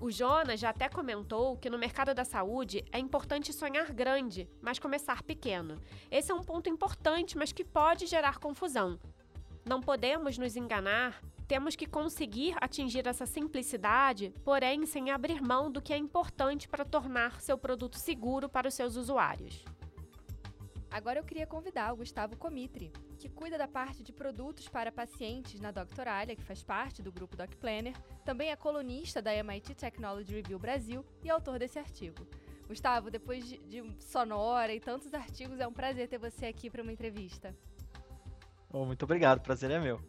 O 0.00 0.10
Jonas 0.10 0.60
já 0.60 0.70
até 0.70 0.90
comentou 0.90 1.56
que 1.56 1.70
no 1.70 1.78
mercado 1.78 2.12
da 2.14 2.24
saúde 2.24 2.84
é 2.92 2.98
importante 2.98 3.52
sonhar 3.52 3.92
grande, 3.92 4.48
mas 4.60 4.78
começar 4.78 5.22
pequeno. 5.22 5.80
Esse 6.10 6.30
é 6.30 6.34
um 6.34 6.42
ponto 6.42 6.68
importante, 6.68 7.36
mas 7.36 7.50
que 7.50 7.64
pode 7.64 8.06
gerar 8.06 8.38
confusão. 8.38 8.98
Não 9.64 9.80
podemos 9.80 10.36
nos 10.36 10.54
enganar 10.54 11.22
temos 11.46 11.76
que 11.76 11.86
conseguir 11.86 12.56
atingir 12.60 13.06
essa 13.06 13.24
simplicidade, 13.24 14.32
porém 14.44 14.84
sem 14.84 15.10
abrir 15.10 15.40
mão 15.40 15.70
do 15.70 15.80
que 15.80 15.92
é 15.92 15.96
importante 15.96 16.68
para 16.68 16.84
tornar 16.84 17.40
seu 17.40 17.56
produto 17.56 17.96
seguro 17.96 18.48
para 18.48 18.68
os 18.68 18.74
seus 18.74 18.96
usuários. 18.96 19.64
Agora 20.90 21.18
eu 21.18 21.24
queria 21.24 21.46
convidar 21.46 21.92
o 21.92 21.96
Gustavo 21.96 22.36
Comitri, 22.36 22.92
que 23.18 23.28
cuida 23.28 23.58
da 23.58 23.68
parte 23.68 24.02
de 24.02 24.12
produtos 24.12 24.68
para 24.68 24.90
pacientes 24.90 25.60
na 25.60 25.70
Doctoralia, 25.70 26.34
que 26.34 26.42
faz 26.42 26.62
parte 26.62 27.02
do 27.02 27.12
grupo 27.12 27.36
Doc 27.36 27.54
Planner, 27.56 27.94
também 28.24 28.50
é 28.50 28.56
colunista 28.56 29.20
da 29.20 29.34
MIT 29.34 29.74
Technology 29.74 30.34
Review 30.34 30.58
Brasil 30.58 31.04
e 31.22 31.30
autor 31.30 31.58
desse 31.58 31.78
artigo. 31.78 32.26
Gustavo, 32.66 33.10
depois 33.10 33.46
de, 33.46 33.58
de 33.58 34.02
Sonora 34.02 34.74
e 34.74 34.80
tantos 34.80 35.12
artigos, 35.14 35.60
é 35.60 35.66
um 35.66 35.72
prazer 35.72 36.08
ter 36.08 36.18
você 36.18 36.46
aqui 36.46 36.68
para 36.70 36.82
uma 36.82 36.92
entrevista. 36.92 37.54
Oh, 38.72 38.84
muito 38.84 39.04
obrigado, 39.04 39.40
prazer 39.40 39.70
é 39.70 39.78
meu. 39.78 40.00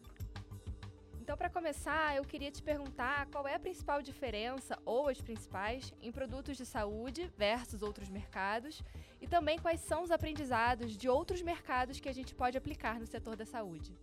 Então, 1.27 1.35
para 1.35 1.49
começar, 1.49 2.15
eu 2.15 2.23
queria 2.23 2.49
te 2.49 2.63
perguntar 2.63 3.25
qual 3.25 3.45
é 3.45 3.55
a 3.55 3.59
principal 3.59 4.01
diferença, 4.01 4.79
ou 4.85 5.09
as 5.09 5.19
principais, 5.19 5.93
em 6.01 6.09
produtos 6.09 6.55
de 6.55 6.65
saúde 6.65 7.29
versus 7.37 7.81
outros 7.81 8.07
mercados 8.07 8.81
e 9.19 9.27
também 9.27 9.59
quais 9.59 9.81
são 9.81 10.03
os 10.03 10.09
aprendizados 10.09 10.95
de 10.95 11.09
outros 11.09 11.41
mercados 11.41 11.99
que 11.99 12.07
a 12.07 12.13
gente 12.13 12.33
pode 12.33 12.57
aplicar 12.57 12.97
no 12.97 13.05
setor 13.05 13.35
da 13.35 13.45
saúde. 13.45 13.93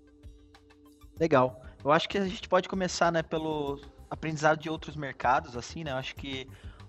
Legal. 1.19 1.65
Eu 1.83 1.91
acho 1.91 2.11
que 2.11 2.19
a 2.19 2.29
gente 2.29 2.47
pode 2.47 2.69
começar 2.69 3.11
né, 3.11 3.23
pelo 3.23 3.81
aprendizado 4.11 4.59
de 4.59 4.69
outros 4.69 4.95
mercados, 4.95 5.57
assim, 5.57 5.83
né? 5.83 5.93
Eu 5.93 5.97
acho 5.97 6.15
que 6.17 6.47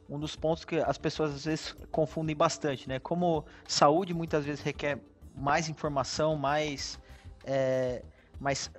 um 0.10 0.20
dos 0.20 0.36
pontos 0.36 0.66
que 0.66 0.76
as 0.76 0.98
pessoas 0.98 1.34
às 1.34 1.46
vezes 1.46 1.74
confundem 1.92 2.36
bastante, 2.36 2.90
né? 2.90 3.00
Como 3.00 3.46
saúde 3.66 4.14
muitas 4.14 4.44
vezes 4.44 4.62
requer 4.62 5.00
mais 5.34 5.70
informação, 5.70 6.36
mais, 6.36 7.00
é, 7.46 8.04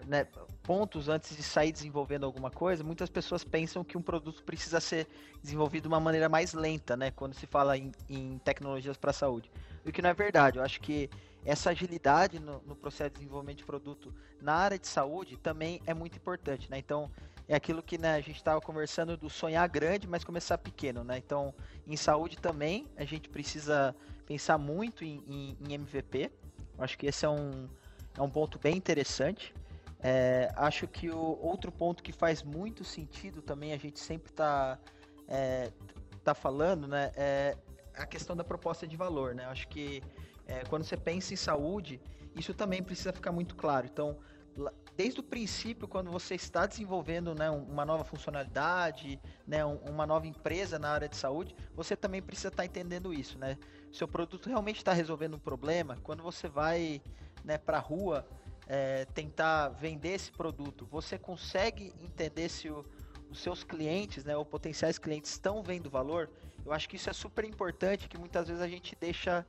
né, 0.07 0.27
pontos 0.67 1.09
antes 1.09 1.37
de 1.37 1.45
sair 1.45 1.71
desenvolvendo 1.71 2.27
alguma 2.27 2.51
coisa, 2.51 2.83
muitas 2.83 3.09
pessoas 3.09 3.45
pensam 3.45 3.85
que 3.85 3.97
um 3.97 4.03
produto 4.03 4.43
precisa 4.43 4.81
ser 4.81 5.07
desenvolvido 5.41 5.83
de 5.83 5.89
uma 5.89 6.01
maneira 6.01 6.29
mais 6.29 6.53
lenta, 6.53 6.97
né? 6.97 7.13
Quando 7.13 7.35
se 7.35 7.47
fala 7.47 7.79
em, 7.79 7.93
em 8.11 8.39
tecnologias 8.39 8.97
para 8.97 9.11
a 9.11 9.15
saúde. 9.15 9.49
O 9.85 9.93
que 9.93 10.03
não 10.03 10.11
é 10.11 10.15
verdade. 10.15 10.59
Eu 10.59 10.65
acho 10.65 10.81
que 10.81 11.09
essa 11.45 11.71
agilidade 11.71 12.41
no, 12.41 12.61
no, 12.67 12.75
processo 12.75 13.11
de 13.11 13.21
desenvolvimento 13.21 13.59
de 13.59 13.65
produto 13.65 14.13
na 14.43 14.55
área 14.55 14.77
de 14.77 14.89
saúde 14.89 15.37
também 15.37 15.81
é 15.87 15.95
muito 15.95 16.17
importante, 16.17 16.69
né? 16.69 16.79
Então, 16.79 17.09
é 17.49 17.55
aquilo 17.55 17.81
que 17.81 17.97
né, 17.97 18.17
a 18.17 18.21
gente 18.21 18.37
estava 18.37 18.61
conversando 18.61 19.17
do 19.17 19.31
sonhar 19.31 19.69
grande, 19.69 20.09
mas 20.09 20.25
começar 20.25 20.59
pequeno, 20.59 21.05
né? 21.05 21.17
Então, 21.17 21.55
em 21.87 21.97
saúde 21.97 22.37
também, 22.37 22.89
a 22.97 23.05
gente 23.05 23.29
precisa 23.29 23.95
pensar 24.27 24.59
muito 24.59 25.05
em, 25.05 25.23
em, 25.29 25.57
em 25.61 25.75
MVP. 25.75 26.33
Eu 26.77 26.83
acho 26.83 26.99
que 26.99 27.07
esse 27.07 27.25
é 27.25 27.29
um, 27.29 27.69
é 28.19 28.21
um 28.21 28.29
ponto 28.29 28.59
bem 28.59 28.77
interessante. 28.77 29.55
É, 30.01 30.53
acho 30.57 30.87
que 30.87 31.11
o 31.11 31.39
outro 31.41 31.73
ponto 31.73 32.03
que 32.03 32.13
faz 32.13 32.43
muito 32.43 32.85
sentido 32.85 33.41
também, 33.43 33.73
a 33.73 33.79
gente 33.79 33.99
sempre 33.99 34.31
está 34.31 34.79
é, 35.27 35.71
tá 36.23 36.35
falando, 36.35 36.87
né? 36.87 37.13
É 37.17 37.57
a 37.95 38.07
questão 38.07 38.37
da 38.37 38.45
proposta 38.45 38.87
de 38.87 38.97
valor, 38.97 39.35
né? 39.35 39.47
Acho 39.47 39.67
que 39.69 40.03
é, 40.47 40.65
quando 40.65 40.85
você 40.85 40.97
pensa 40.97 41.33
em 41.33 41.37
saúde, 41.37 42.01
isso 42.35 42.53
também 42.53 42.83
precisa 42.83 43.13
ficar 43.13 43.33
muito 43.33 43.57
claro. 43.57 43.87
Então, 43.87 44.19
desde 44.97 45.21
o 45.21 45.23
princípio, 45.23 45.89
quando 45.89 46.11
você 46.11 46.35
está 46.35 46.67
desenvolvendo 46.67 47.35
né, 47.35 47.51
uma 47.51 47.85
nova 47.85 48.05
funcionalidade, 48.05 49.21
né, 49.47 49.65
uma 49.65 50.07
nova 50.07 50.27
empresa 50.27 50.79
na 50.79 50.91
área 50.91 51.09
de 51.09 51.17
saúde, 51.17 51.55
você 51.75 51.97
também 51.97 52.23
precisa 52.23 52.49
estar 52.49 52.65
entendendo 52.65 53.13
isso, 53.13 53.39
né? 53.39 53.59
Seu 53.93 54.07
produto 54.07 54.49
realmente 54.49 54.77
está 54.77 54.93
resolvendo 54.93 55.35
um 55.35 55.39
problema. 55.39 55.99
Quando 56.03 56.23
você 56.23 56.49
vai 56.49 57.01
né, 57.45 57.57
para 57.57 57.79
a 57.79 57.81
rua, 57.81 58.27
é, 58.67 59.05
tentar 59.07 59.69
vender 59.69 60.15
esse 60.15 60.31
produto, 60.33 60.87
você 60.91 61.19
consegue 61.19 61.93
entender 62.01 62.49
se 62.49 62.69
o, 62.69 62.85
os 63.31 63.41
seus 63.41 63.63
clientes, 63.63 64.25
né, 64.25 64.37
ou 64.37 64.45
potenciais 64.45 64.99
clientes 64.99 65.31
estão 65.31 65.63
vendo 65.63 65.89
valor? 65.89 66.31
Eu 66.65 66.73
acho 66.73 66.89
que 66.89 66.97
isso 66.97 67.09
é 67.09 67.13
super 67.13 67.45
importante, 67.45 68.09
que 68.09 68.19
muitas 68.19 68.49
vezes 68.49 68.63
a 68.63 68.69
gente 68.69 68.97
deixa 69.01 69.47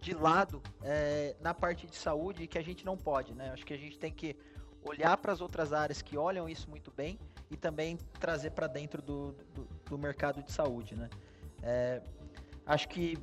de 0.00 0.14
lado 0.14 0.62
é, 0.82 1.36
na 1.40 1.54
parte 1.54 1.86
de 1.86 1.96
saúde 1.96 2.46
que 2.46 2.58
a 2.58 2.62
gente 2.62 2.84
não 2.84 2.96
pode, 2.96 3.34
né? 3.34 3.50
Acho 3.50 3.64
que 3.64 3.72
a 3.72 3.78
gente 3.78 3.98
tem 3.98 4.12
que 4.12 4.36
olhar 4.84 5.16
para 5.16 5.32
as 5.32 5.40
outras 5.40 5.72
áreas 5.72 6.02
que 6.02 6.16
olham 6.16 6.48
isso 6.48 6.68
muito 6.68 6.90
bem 6.90 7.18
e 7.50 7.56
também 7.56 7.96
trazer 8.20 8.50
para 8.50 8.66
dentro 8.66 9.00
do, 9.02 9.32
do, 9.54 9.64
do, 9.84 9.98
mercado 9.98 10.42
de 10.42 10.52
saúde, 10.52 10.94
né? 10.94 11.08
É, 11.62 12.02
acho 12.66 12.88
que 12.88 13.16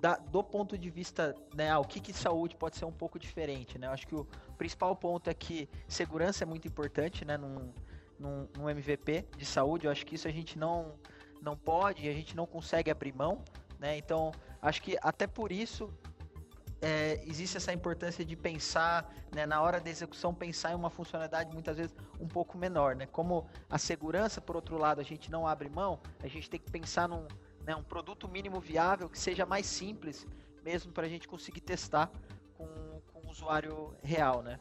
da, 0.00 0.16
do 0.16 0.42
ponto 0.42 0.76
de 0.76 0.90
vista, 0.90 1.34
né, 1.54 1.70
ah, 1.70 1.78
o 1.78 1.84
que, 1.84 2.00
que 2.00 2.12
saúde 2.12 2.56
pode 2.56 2.76
ser 2.76 2.84
um 2.84 2.92
pouco 2.92 3.18
diferente, 3.18 3.78
né? 3.78 3.88
Acho 3.88 4.06
que 4.06 4.14
o 4.14 4.26
principal 4.54 4.94
ponto 4.96 5.28
é 5.28 5.34
que 5.34 5.68
segurança 5.88 6.44
é 6.44 6.46
muito 6.46 6.66
importante, 6.66 7.24
né, 7.24 7.36
num, 7.36 7.72
num, 8.18 8.48
num 8.56 8.70
MVP 8.70 9.26
de 9.36 9.44
saúde. 9.44 9.86
Eu 9.86 9.92
acho 9.92 10.04
que 10.06 10.14
isso 10.14 10.28
a 10.28 10.30
gente 10.30 10.58
não, 10.58 10.94
não 11.40 11.56
pode, 11.56 12.08
a 12.08 12.12
gente 12.12 12.36
não 12.36 12.46
consegue 12.46 12.90
abrir 12.90 13.12
mão, 13.12 13.42
né? 13.78 13.96
Então, 13.96 14.32
acho 14.62 14.82
que 14.82 14.96
até 15.02 15.26
por 15.26 15.52
isso 15.52 15.90
é, 16.80 17.22
existe 17.26 17.56
essa 17.56 17.72
importância 17.72 18.24
de 18.24 18.36
pensar, 18.36 19.10
né, 19.34 19.46
na 19.46 19.60
hora 19.62 19.80
da 19.80 19.88
execução, 19.88 20.34
pensar 20.34 20.72
em 20.72 20.74
uma 20.74 20.90
funcionalidade 20.90 21.52
muitas 21.52 21.76
vezes 21.76 21.94
um 22.20 22.28
pouco 22.28 22.58
menor, 22.58 22.94
né? 22.94 23.06
Como 23.06 23.46
a 23.70 23.78
segurança, 23.78 24.40
por 24.40 24.56
outro 24.56 24.76
lado, 24.76 25.00
a 25.00 25.04
gente 25.04 25.30
não 25.30 25.46
abre 25.46 25.68
mão, 25.68 26.00
a 26.22 26.28
gente 26.28 26.48
tem 26.50 26.60
que 26.60 26.70
pensar 26.70 27.08
num, 27.08 27.26
né, 27.64 27.74
um 27.74 27.82
produto 27.82 28.28
mínimo 28.28 28.60
viável 28.60 29.08
que 29.08 29.18
seja 29.18 29.46
mais 29.46 29.66
simples, 29.66 30.26
mesmo 30.62 30.92
para 30.92 31.06
a 31.06 31.08
gente 31.08 31.26
conseguir 31.28 31.60
testar 31.60 32.10
usuário 33.34 33.94
real, 34.02 34.42
né? 34.42 34.60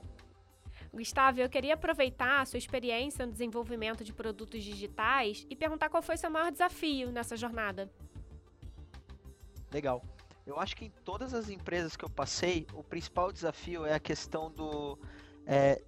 Gustavo, 0.92 1.39
eu 1.39 1.50
queria 1.50 1.75
aproveitar 1.75 2.42
a 2.42 2.46
sua 2.46 2.58
experiência 2.58 3.25
no 3.25 3.32
desenvolvimento 3.32 4.03
de 4.03 4.12
produtos 4.12 4.63
digitais 4.63 5.46
e 5.50 5.56
perguntar 5.56 5.89
qual 5.89 6.03
foi 6.03 6.18
seu 6.18 6.30
maior 6.30 6.51
desafio 6.51 7.12
nessa 7.12 7.38
jornada. 7.38 7.92
Legal. 9.72 10.03
Eu 10.46 10.60
acho 10.60 10.75
que 10.75 10.86
em 10.86 10.89
todas 11.03 11.34
as 11.34 11.50
empresas 11.50 11.96
que 11.96 12.03
eu 12.03 12.10
passei, 12.10 12.68
o 12.74 12.84
principal 12.84 13.32
desafio 13.32 13.86
é 13.86 13.94
a 13.94 14.00
questão 14.00 14.51
do. 14.51 15.00
É, 15.46 15.82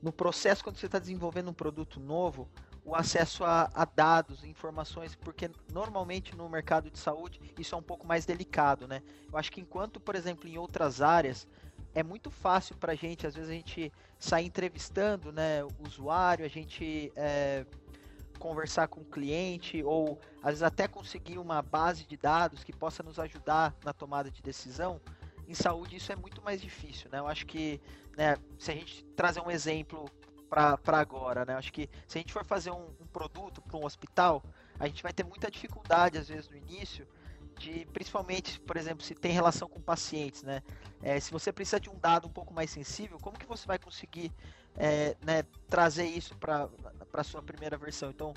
no 0.00 0.12
processo, 0.12 0.62
quando 0.62 0.76
você 0.76 0.86
está 0.86 0.98
desenvolvendo 0.98 1.50
um 1.50 1.54
produto 1.54 1.98
novo, 1.98 2.48
o 2.84 2.94
acesso 2.94 3.44
a, 3.44 3.68
a, 3.74 3.84
dados, 3.84 4.44
informações, 4.44 5.16
porque 5.16 5.50
normalmente 5.72 6.36
no 6.36 6.48
mercado 6.48 6.88
de 6.88 6.98
saúde 6.98 7.40
isso 7.58 7.74
é 7.74 7.78
um 7.78 7.82
pouco 7.82 8.06
mais 8.06 8.24
delicado, 8.24 8.86
né? 8.86 9.02
Eu 9.30 9.36
acho 9.36 9.50
que 9.50 9.60
enquanto, 9.60 9.98
por 9.98 10.14
exemplo, 10.14 10.48
em 10.48 10.56
outras 10.56 11.02
áreas 11.02 11.48
é 11.96 12.02
muito 12.02 12.30
fácil 12.30 12.76
para 12.76 12.92
a 12.92 12.94
gente, 12.94 13.26
às 13.26 13.34
vezes 13.34 13.48
a 13.48 13.54
gente 13.54 13.90
sair 14.18 14.44
entrevistando, 14.44 15.32
né, 15.32 15.64
o 15.64 15.70
usuário, 15.86 16.44
a 16.44 16.48
gente 16.48 17.10
é, 17.16 17.64
conversar 18.38 18.86
com 18.86 19.00
o 19.00 19.04
cliente 19.04 19.82
ou 19.82 20.20
às 20.42 20.50
vezes 20.50 20.62
até 20.62 20.86
conseguir 20.86 21.38
uma 21.38 21.62
base 21.62 22.04
de 22.04 22.14
dados 22.14 22.62
que 22.62 22.70
possa 22.70 23.02
nos 23.02 23.18
ajudar 23.18 23.74
na 23.82 23.94
tomada 23.94 24.30
de 24.30 24.42
decisão. 24.42 25.00
Em 25.48 25.54
saúde 25.54 25.96
isso 25.96 26.12
é 26.12 26.16
muito 26.16 26.42
mais 26.42 26.60
difícil, 26.60 27.08
né? 27.10 27.18
Eu 27.18 27.26
acho 27.26 27.46
que, 27.46 27.80
né, 28.14 28.36
se 28.58 28.72
a 28.72 28.74
gente 28.74 29.02
trazer 29.16 29.40
um 29.40 29.50
exemplo 29.50 30.04
para 30.50 30.98
agora, 30.98 31.46
né? 31.46 31.54
Acho 31.54 31.72
que 31.72 31.88
se 32.06 32.18
a 32.18 32.20
gente 32.20 32.32
for 32.32 32.44
fazer 32.44 32.72
um, 32.72 32.90
um 33.00 33.06
produto 33.06 33.62
para 33.62 33.78
um 33.78 33.86
hospital, 33.86 34.42
a 34.78 34.86
gente 34.86 35.02
vai 35.02 35.14
ter 35.14 35.24
muita 35.24 35.50
dificuldade 35.50 36.18
às 36.18 36.28
vezes 36.28 36.46
no 36.50 36.56
início 36.58 37.08
de, 37.58 37.86
principalmente, 37.92 38.60
por 38.60 38.76
exemplo, 38.76 39.04
se 39.04 39.14
tem 39.14 39.32
relação 39.32 39.68
com 39.68 39.80
pacientes, 39.80 40.42
né? 40.42 40.62
É, 41.02 41.18
se 41.18 41.30
você 41.30 41.52
precisa 41.52 41.80
de 41.80 41.90
um 41.90 41.98
dado 41.98 42.26
um 42.26 42.30
pouco 42.30 42.52
mais 42.52 42.70
sensível, 42.70 43.18
como 43.18 43.38
que 43.38 43.46
você 43.46 43.66
vai 43.66 43.78
conseguir 43.78 44.32
é, 44.76 45.16
né, 45.24 45.42
trazer 45.68 46.06
isso 46.06 46.36
para 46.36 46.68
a 47.12 47.24
sua 47.24 47.42
primeira 47.42 47.76
versão? 47.76 48.10
Então, 48.10 48.34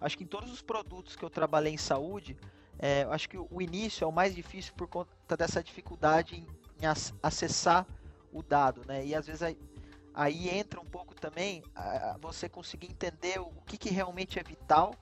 acho 0.00 0.16
que 0.16 0.24
em 0.24 0.26
todos 0.26 0.52
os 0.52 0.62
produtos 0.62 1.16
que 1.16 1.24
eu 1.24 1.30
trabalhei 1.30 1.72
em 1.72 1.78
saúde, 1.78 2.36
é, 2.78 3.06
acho 3.10 3.28
que 3.28 3.38
o 3.38 3.62
início 3.62 4.04
é 4.04 4.06
o 4.06 4.12
mais 4.12 4.34
difícil 4.34 4.74
por 4.74 4.86
conta 4.86 5.36
dessa 5.36 5.62
dificuldade 5.62 6.36
em, 6.36 6.46
em 6.82 6.86
acessar 7.22 7.86
o 8.32 8.42
dado, 8.42 8.82
né? 8.86 9.04
E 9.06 9.14
às 9.14 9.26
vezes 9.26 9.42
aí 10.14 10.48
entra 10.48 10.80
um 10.80 10.84
pouco 10.84 11.14
também 11.14 11.62
a, 11.74 12.16
você 12.20 12.48
conseguir 12.48 12.86
entender 12.86 13.38
o 13.38 13.50
que, 13.66 13.78
que 13.78 13.90
realmente 13.90 14.38
é 14.38 14.42
vital 14.42 14.94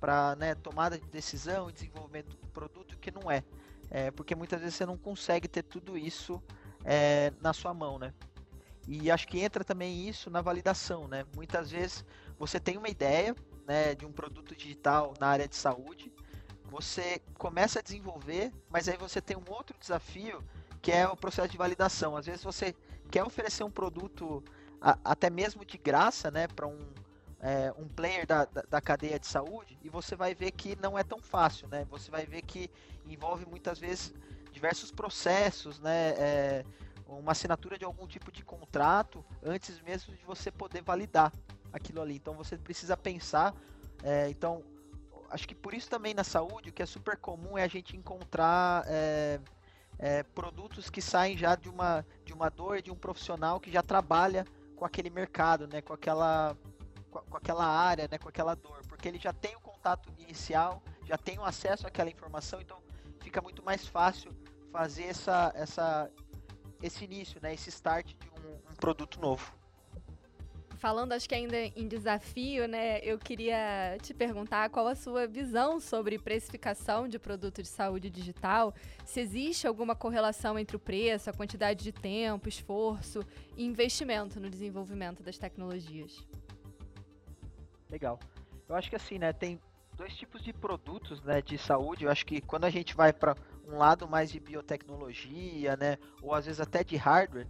para 0.00 0.34
né, 0.36 0.54
tomada 0.54 0.98
de 0.98 1.06
decisão 1.06 1.68
e 1.68 1.72
desenvolvimento 1.72 2.36
do 2.36 2.46
produto 2.48 2.96
que 2.98 3.10
não 3.10 3.30
é. 3.30 3.44
é. 3.90 4.10
Porque 4.10 4.34
muitas 4.34 4.60
vezes 4.60 4.74
você 4.74 4.86
não 4.86 4.96
consegue 4.96 5.46
ter 5.46 5.62
tudo 5.62 5.96
isso 5.98 6.42
é, 6.84 7.32
na 7.40 7.52
sua 7.52 7.74
mão, 7.74 7.98
né? 7.98 8.14
E 8.88 9.10
acho 9.10 9.28
que 9.28 9.38
entra 9.38 9.62
também 9.62 10.08
isso 10.08 10.30
na 10.30 10.40
validação, 10.40 11.06
né? 11.06 11.24
Muitas 11.36 11.70
vezes 11.70 12.04
você 12.38 12.58
tem 12.58 12.76
uma 12.76 12.88
ideia 12.88 13.36
né, 13.66 13.94
de 13.94 14.04
um 14.06 14.10
produto 14.10 14.56
digital 14.56 15.14
na 15.20 15.28
área 15.28 15.46
de 15.46 15.54
saúde, 15.54 16.12
você 16.64 17.20
começa 17.36 17.80
a 17.80 17.82
desenvolver, 17.82 18.52
mas 18.68 18.88
aí 18.88 18.96
você 18.96 19.20
tem 19.20 19.36
um 19.36 19.44
outro 19.48 19.76
desafio 19.78 20.42
que 20.80 20.90
é 20.90 21.06
o 21.06 21.16
processo 21.16 21.48
de 21.48 21.58
validação. 21.58 22.16
Às 22.16 22.26
vezes 22.26 22.42
você 22.42 22.74
quer 23.10 23.22
oferecer 23.22 23.62
um 23.64 23.70
produto 23.70 24.42
a, 24.80 24.98
até 25.04 25.28
mesmo 25.28 25.64
de 25.64 25.76
graça, 25.76 26.30
né, 26.30 26.48
para 26.48 26.66
um, 26.66 26.78
é, 27.40 27.72
um 27.78 27.88
player 27.88 28.26
da, 28.26 28.44
da, 28.44 28.80
cadeia 28.80 29.18
de 29.18 29.26
saúde 29.26 29.78
e 29.82 29.88
você 29.88 30.14
vai 30.14 30.34
ver 30.34 30.50
que 30.50 30.76
não 30.76 30.98
é 30.98 31.02
tão 31.02 31.20
fácil, 31.20 31.68
né? 31.68 31.86
Você 31.90 32.10
vai 32.10 32.26
ver 32.26 32.42
que 32.42 32.70
envolve 33.06 33.46
muitas 33.46 33.78
vezes 33.78 34.12
diversos 34.52 34.90
processos, 34.90 35.80
né? 35.80 36.10
É, 36.18 36.64
uma 37.06 37.32
assinatura 37.32 37.78
de 37.78 37.84
algum 37.84 38.06
tipo 38.06 38.30
de 38.30 38.44
contrato 38.44 39.24
antes 39.42 39.80
mesmo 39.80 40.14
de 40.14 40.24
você 40.24 40.50
poder 40.50 40.82
validar 40.82 41.32
aquilo 41.72 42.00
ali. 42.00 42.16
Então 42.16 42.34
você 42.34 42.58
precisa 42.58 42.96
pensar. 42.96 43.54
É, 44.02 44.28
então 44.28 44.62
acho 45.30 45.48
que 45.48 45.54
por 45.54 45.72
isso 45.72 45.88
também 45.88 46.12
na 46.12 46.24
saúde 46.24 46.70
o 46.70 46.72
que 46.72 46.82
é 46.82 46.86
super 46.86 47.16
comum 47.16 47.56
é 47.56 47.62
a 47.62 47.68
gente 47.68 47.96
encontrar 47.96 48.84
é, 48.86 49.40
é, 49.98 50.22
produtos 50.22 50.90
que 50.90 51.00
saem 51.00 51.36
já 51.36 51.54
de 51.54 51.68
uma 51.68 52.04
de 52.24 52.32
uma 52.32 52.50
dor 52.50 52.82
de 52.82 52.90
um 52.90 52.96
profissional 52.96 53.60
que 53.60 53.70
já 53.70 53.82
trabalha 53.82 54.44
com 54.76 54.84
aquele 54.84 55.10
mercado, 55.10 55.68
né, 55.68 55.82
com 55.82 55.92
aquela 55.92 56.56
com, 57.10 57.36
aquela 57.36 57.66
área, 57.66 58.08
né, 58.10 58.18
com 58.18 58.28
aquela 58.28 58.54
dor, 58.54 58.80
porque 58.88 59.08
ele 59.08 59.18
já 59.18 59.32
tem 59.32 59.54
o 59.56 59.60
contato 59.60 60.08
inicial, 60.18 60.82
já 61.04 61.18
tem 61.18 61.38
o 61.38 61.44
acesso 61.44 61.86
àquela 61.86 62.10
informação, 62.10 62.60
então 62.60 62.78
fica 63.20 63.40
muito 63.42 63.62
mais 63.62 63.86
fácil 63.86 64.32
fazer 64.72 65.04
essa, 65.04 65.52
essa 65.54 66.10
esse 66.82 67.04
início, 67.04 67.40
né, 67.42 67.52
esse 67.52 67.68
start 67.68 68.06
de 68.06 68.30
um, 68.30 68.72
um 68.72 68.74
produto 68.76 69.20
novo. 69.20 69.60
Falando, 70.80 71.12
acho 71.12 71.28
que 71.28 71.34
ainda 71.34 71.58
em 71.58 71.86
desafio, 71.86 72.66
né? 72.66 73.00
Eu 73.00 73.18
queria 73.18 73.98
te 74.00 74.14
perguntar 74.14 74.70
qual 74.70 74.88
a 74.88 74.94
sua 74.94 75.26
visão 75.26 75.78
sobre 75.78 76.18
precificação 76.18 77.06
de 77.06 77.18
produto 77.18 77.62
de 77.62 77.68
saúde 77.68 78.08
digital. 78.08 78.74
Se 79.04 79.20
existe 79.20 79.66
alguma 79.66 79.94
correlação 79.94 80.58
entre 80.58 80.76
o 80.76 80.80
preço, 80.80 81.28
a 81.28 81.34
quantidade 81.34 81.84
de 81.84 81.92
tempo, 81.92 82.48
esforço 82.48 83.20
e 83.58 83.62
investimento 83.62 84.40
no 84.40 84.48
desenvolvimento 84.48 85.22
das 85.22 85.36
tecnologias. 85.36 86.26
Legal. 87.90 88.18
Eu 88.68 88.76
acho 88.76 88.88
que 88.88 88.96
assim, 88.96 89.18
né? 89.18 89.32
Tem 89.32 89.60
dois 89.96 90.14
tipos 90.16 90.42
de 90.42 90.52
produtos, 90.52 91.22
né, 91.22 91.42
de 91.42 91.58
saúde. 91.58 92.04
Eu 92.04 92.10
acho 92.10 92.24
que 92.24 92.40
quando 92.40 92.64
a 92.64 92.70
gente 92.70 92.94
vai 92.94 93.12
para 93.12 93.36
um 93.66 93.76
lado 93.76 94.08
mais 94.08 94.30
de 94.30 94.40
biotecnologia, 94.40 95.76
né, 95.76 95.98
ou 96.22 96.34
às 96.34 96.46
vezes 96.46 96.60
até 96.60 96.82
de 96.82 96.96
hardware, 96.96 97.46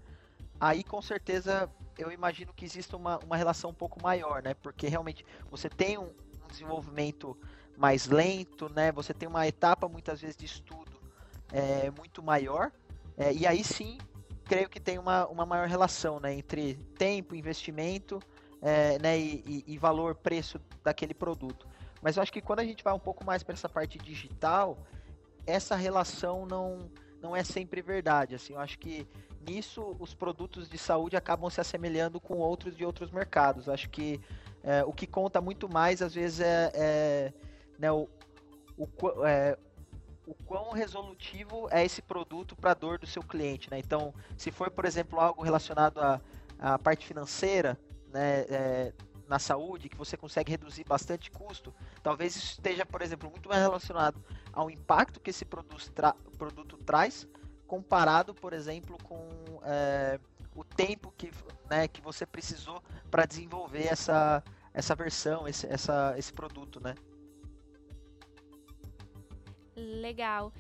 aí 0.59 0.83
com 0.83 1.01
certeza 1.01 1.71
eu 1.97 2.11
imagino 2.11 2.53
que 2.53 2.65
exista 2.65 2.97
uma, 2.97 3.19
uma 3.19 3.37
relação 3.37 3.71
um 3.71 3.75
pouco 3.75 4.03
maior, 4.03 4.43
né? 4.43 4.55
Porque 4.55 4.89
realmente 4.89 5.25
você 5.51 5.69
tem 5.69 5.99
um, 5.99 6.11
um 6.43 6.49
desenvolvimento 6.49 7.37
mais 7.77 8.07
lento, 8.07 8.69
né? 8.71 8.91
Você 8.93 9.13
tem 9.13 9.29
uma 9.29 9.47
etapa 9.47 9.89
muitas 9.89 10.21
vezes 10.21 10.37
de 10.37 10.47
estudo 10.47 11.01
é, 11.53 11.91
muito 11.91 12.23
maior, 12.23 12.73
é, 13.17 13.33
e 13.33 13.47
aí 13.47 13.63
sim 13.63 13.99
creio 14.45 14.69
que 14.69 14.81
tem 14.81 14.99
uma, 14.99 15.27
uma 15.29 15.47
maior 15.47 15.69
relação 15.69 16.19
né, 16.19 16.35
entre 16.35 16.75
tempo, 16.99 17.37
investimento 17.37 18.21
é, 18.63 18.99
né, 18.99 19.19
e, 19.19 19.65
e, 19.67 19.79
valor, 19.79 20.15
preço 20.15 20.61
daquele 20.85 21.15
produto. 21.15 21.67
Mas 22.03 22.17
eu 22.17 22.23
acho 22.23 22.33
que 22.33 22.41
quando 22.41 22.61
a 22.61 22.65
gente 22.65 22.83
vai 22.85 22.93
um 22.93 22.99
pouco 22.99 23.25
mais 23.25 23.43
para 23.43 23.55
essa 23.55 23.69
parte 23.69 23.99
digital, 23.99 24.79
essa 25.47 25.77
relação 25.77 26.47
não, 26.47 26.91
não 27.21 27.37
é 27.37 27.43
sempre 27.43 27.83
verdade. 27.83 28.35
Assim, 28.35 28.55
eu 28.55 28.61
acho 28.61 28.79
que 28.79 29.07
nisso 29.47 29.97
os 29.99 30.15
produtos 30.15 30.69
de 30.69 30.79
saúde 30.79 31.17
acabam 31.17 31.51
se 31.51 31.61
assemelhando 31.61 32.21
com 32.21 32.39
outros 32.39 32.77
de 32.77 32.85
outros 32.85 33.11
mercados. 33.11 33.69
Acho 33.69 33.89
que 33.89 34.21
é, 34.63 34.85
o 34.85 34.93
que 34.93 35.07
conta 35.07 35.41
muito 35.41 35.69
mais 35.69 36.03
às 36.03 36.15
vezes 36.15 36.41
é, 36.41 36.71
é 36.75 37.33
né, 37.79 37.91
o, 37.91 38.09
o, 38.77 39.27
é, 39.27 39.57
o 40.27 40.35
quão 40.45 40.71
resolutivo 40.73 41.69
é 41.71 41.85
esse 41.85 42.03
produto 42.03 42.55
para 42.55 42.73
a 42.73 42.75
dor 42.75 42.99
do 42.99 43.07
seu 43.07 43.23
cliente. 43.23 43.71
Né? 43.71 43.79
Então, 43.79 44.15
se 44.37 44.51
for, 44.51 44.71
por 44.71 44.85
exemplo, 44.85 45.19
algo 45.19 45.43
relacionado 45.43 45.99
à, 45.99 46.21
à 46.59 46.79
parte 46.79 47.07
financeira, 47.07 47.79
né, 48.13 48.41
é, 48.49 48.93
na 49.29 49.39
saúde, 49.39 49.89
que 49.89 49.97
você 49.97 50.17
consegue 50.17 50.51
reduzir 50.51 50.85
bastante 50.85 51.31
custo, 51.31 51.73
talvez 52.03 52.35
isso 52.35 52.53
esteja, 52.53 52.85
por 52.85 53.01
exemplo, 53.01 53.31
muito 53.31 53.49
mais 53.49 53.61
relacionado 53.63 54.23
ao 54.53 54.71
impacto 54.71 55.21
que 55.21 55.31
esse 55.31 55.45
produto, 55.45 55.91
tra 55.93 56.15
produto 56.37 56.77
traz 56.79 57.29
comparado, 57.67 58.35
por 58.35 58.53
exemplo, 58.53 58.99
com 59.05 59.29
é, 59.63 60.19
o 60.55 60.65
tempo 60.65 61.15
que, 61.17 61.31
né, 61.71 61.87
que 61.87 62.01
você 62.01 62.27
precisou 62.27 62.83
para 63.09 63.25
desenvolver 63.25 63.87
essa, 63.87 64.43
essa 64.75 64.95
versão, 64.97 65.47
esse, 65.47 65.67
essa, 65.67 66.15
esse 66.19 66.33
produto, 66.33 66.81
né? 66.81 66.95
Legal. 69.77 70.53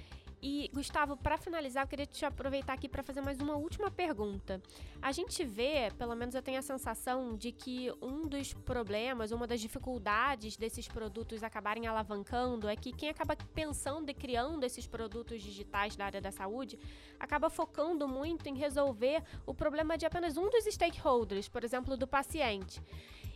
E, 0.43 0.71
Gustavo, 0.73 1.17
para 1.19 1.37
finalizar, 1.37 1.85
eu 1.85 1.89
queria 1.89 2.07
te 2.07 2.25
aproveitar 2.25 2.73
aqui 2.73 2.89
para 2.89 3.03
fazer 3.03 3.21
mais 3.21 3.39
uma 3.41 3.57
última 3.57 3.91
pergunta. 3.91 4.63
A 5.03 5.13
gente 5.13 5.45
vê, 5.45 5.91
pelo 5.99 6.15
menos 6.15 6.35
eu 6.35 6.41
tenho 6.41 6.59
a 6.59 6.63
sensação, 6.63 7.37
de 7.37 7.53
que 7.53 7.93
um 8.01 8.27
dos 8.27 8.55
problemas, 8.55 9.33
uma 9.33 9.47
das 9.47 9.61
dificuldades 9.61 10.57
desses 10.57 10.89
produtos 10.89 11.43
acabarem 11.43 11.87
alavancando 11.87 12.69
é 12.69 12.77
que 12.77 12.91
quem 12.91 13.11
acaba 13.11 13.37
pensando 13.55 14.09
e 14.09 14.15
criando 14.15 14.65
esses 14.65 14.87
produtos 14.87 15.43
digitais 15.43 15.95
da 15.95 16.07
área 16.07 16.21
da 16.23 16.33
saúde 16.33 16.79
acaba 17.19 17.51
focando 17.51 18.09
muito 18.09 18.49
em 18.49 18.55
resolver 18.57 19.23
o 19.45 19.53
problema 19.53 19.99
de 19.99 20.07
apenas 20.07 20.39
um 20.39 20.49
dos 20.49 20.65
stakeholders, 20.65 21.49
por 21.49 21.65
exemplo, 21.65 21.99
do 21.99 22.07
paciente. 22.07 22.81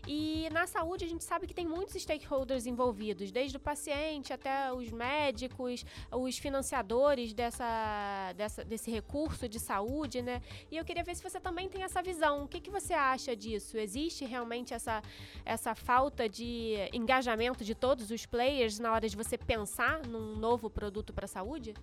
E 0.06 0.48
na 0.50 0.66
saúde 0.66 1.04
a 1.04 1.08
gente 1.08 1.24
sabe 1.24 1.46
que 1.46 1.54
tem 1.54 1.66
muitos 1.66 2.00
stakeholders 2.00 2.66
envolvidos, 2.66 3.32
desde 3.32 3.56
o 3.56 3.60
paciente 3.60 4.32
até 4.32 4.72
os 4.72 4.90
médicos, 4.90 5.84
os 6.10 6.36
financiadores 6.38 7.32
dessa, 7.32 8.32
dessa, 8.36 8.64
desse 8.64 8.90
recurso 8.90 9.48
de 9.48 9.58
saúde, 9.58 10.20
né? 10.20 10.42
E 10.70 10.76
eu 10.76 10.84
queria 10.84 11.02
ver 11.02 11.14
se 11.14 11.22
você 11.22 11.40
também 11.40 11.68
tem 11.68 11.82
essa 11.82 12.02
visão. 12.02 12.44
O 12.44 12.48
que, 12.48 12.60
que 12.60 12.70
você 12.70 12.92
acha 12.92 13.34
disso? 13.34 13.78
Existe 13.78 14.24
realmente 14.24 14.74
essa, 14.74 15.02
essa 15.44 15.74
falta 15.74 16.28
de 16.28 16.76
engajamento 16.92 17.64
de 17.64 17.74
todos 17.74 18.10
os 18.10 18.26
players 18.26 18.78
na 18.78 18.92
hora 18.92 19.08
de 19.08 19.16
você 19.16 19.38
pensar 19.38 20.06
num 20.06 20.36
novo 20.36 20.68
produto 20.68 21.12
para 21.12 21.24
a 21.24 21.28
saúde? 21.28 21.74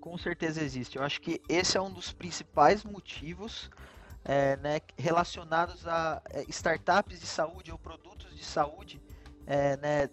Com 0.00 0.16
certeza 0.18 0.62
existe. 0.62 0.98
Eu 0.98 1.02
acho 1.02 1.20
que 1.20 1.40
esse 1.48 1.76
é 1.76 1.80
um 1.80 1.90
dos 1.90 2.12
principais 2.12 2.84
motivos 2.84 3.70
é, 4.26 4.56
né, 4.56 4.80
relacionados 4.98 5.86
a 5.86 6.20
é, 6.30 6.44
startups 6.48 7.20
de 7.20 7.26
saúde 7.26 7.70
ou 7.70 7.78
produtos 7.78 8.34
de 8.34 8.44
saúde 8.44 9.00
é, 9.46 9.76
né, 9.76 10.10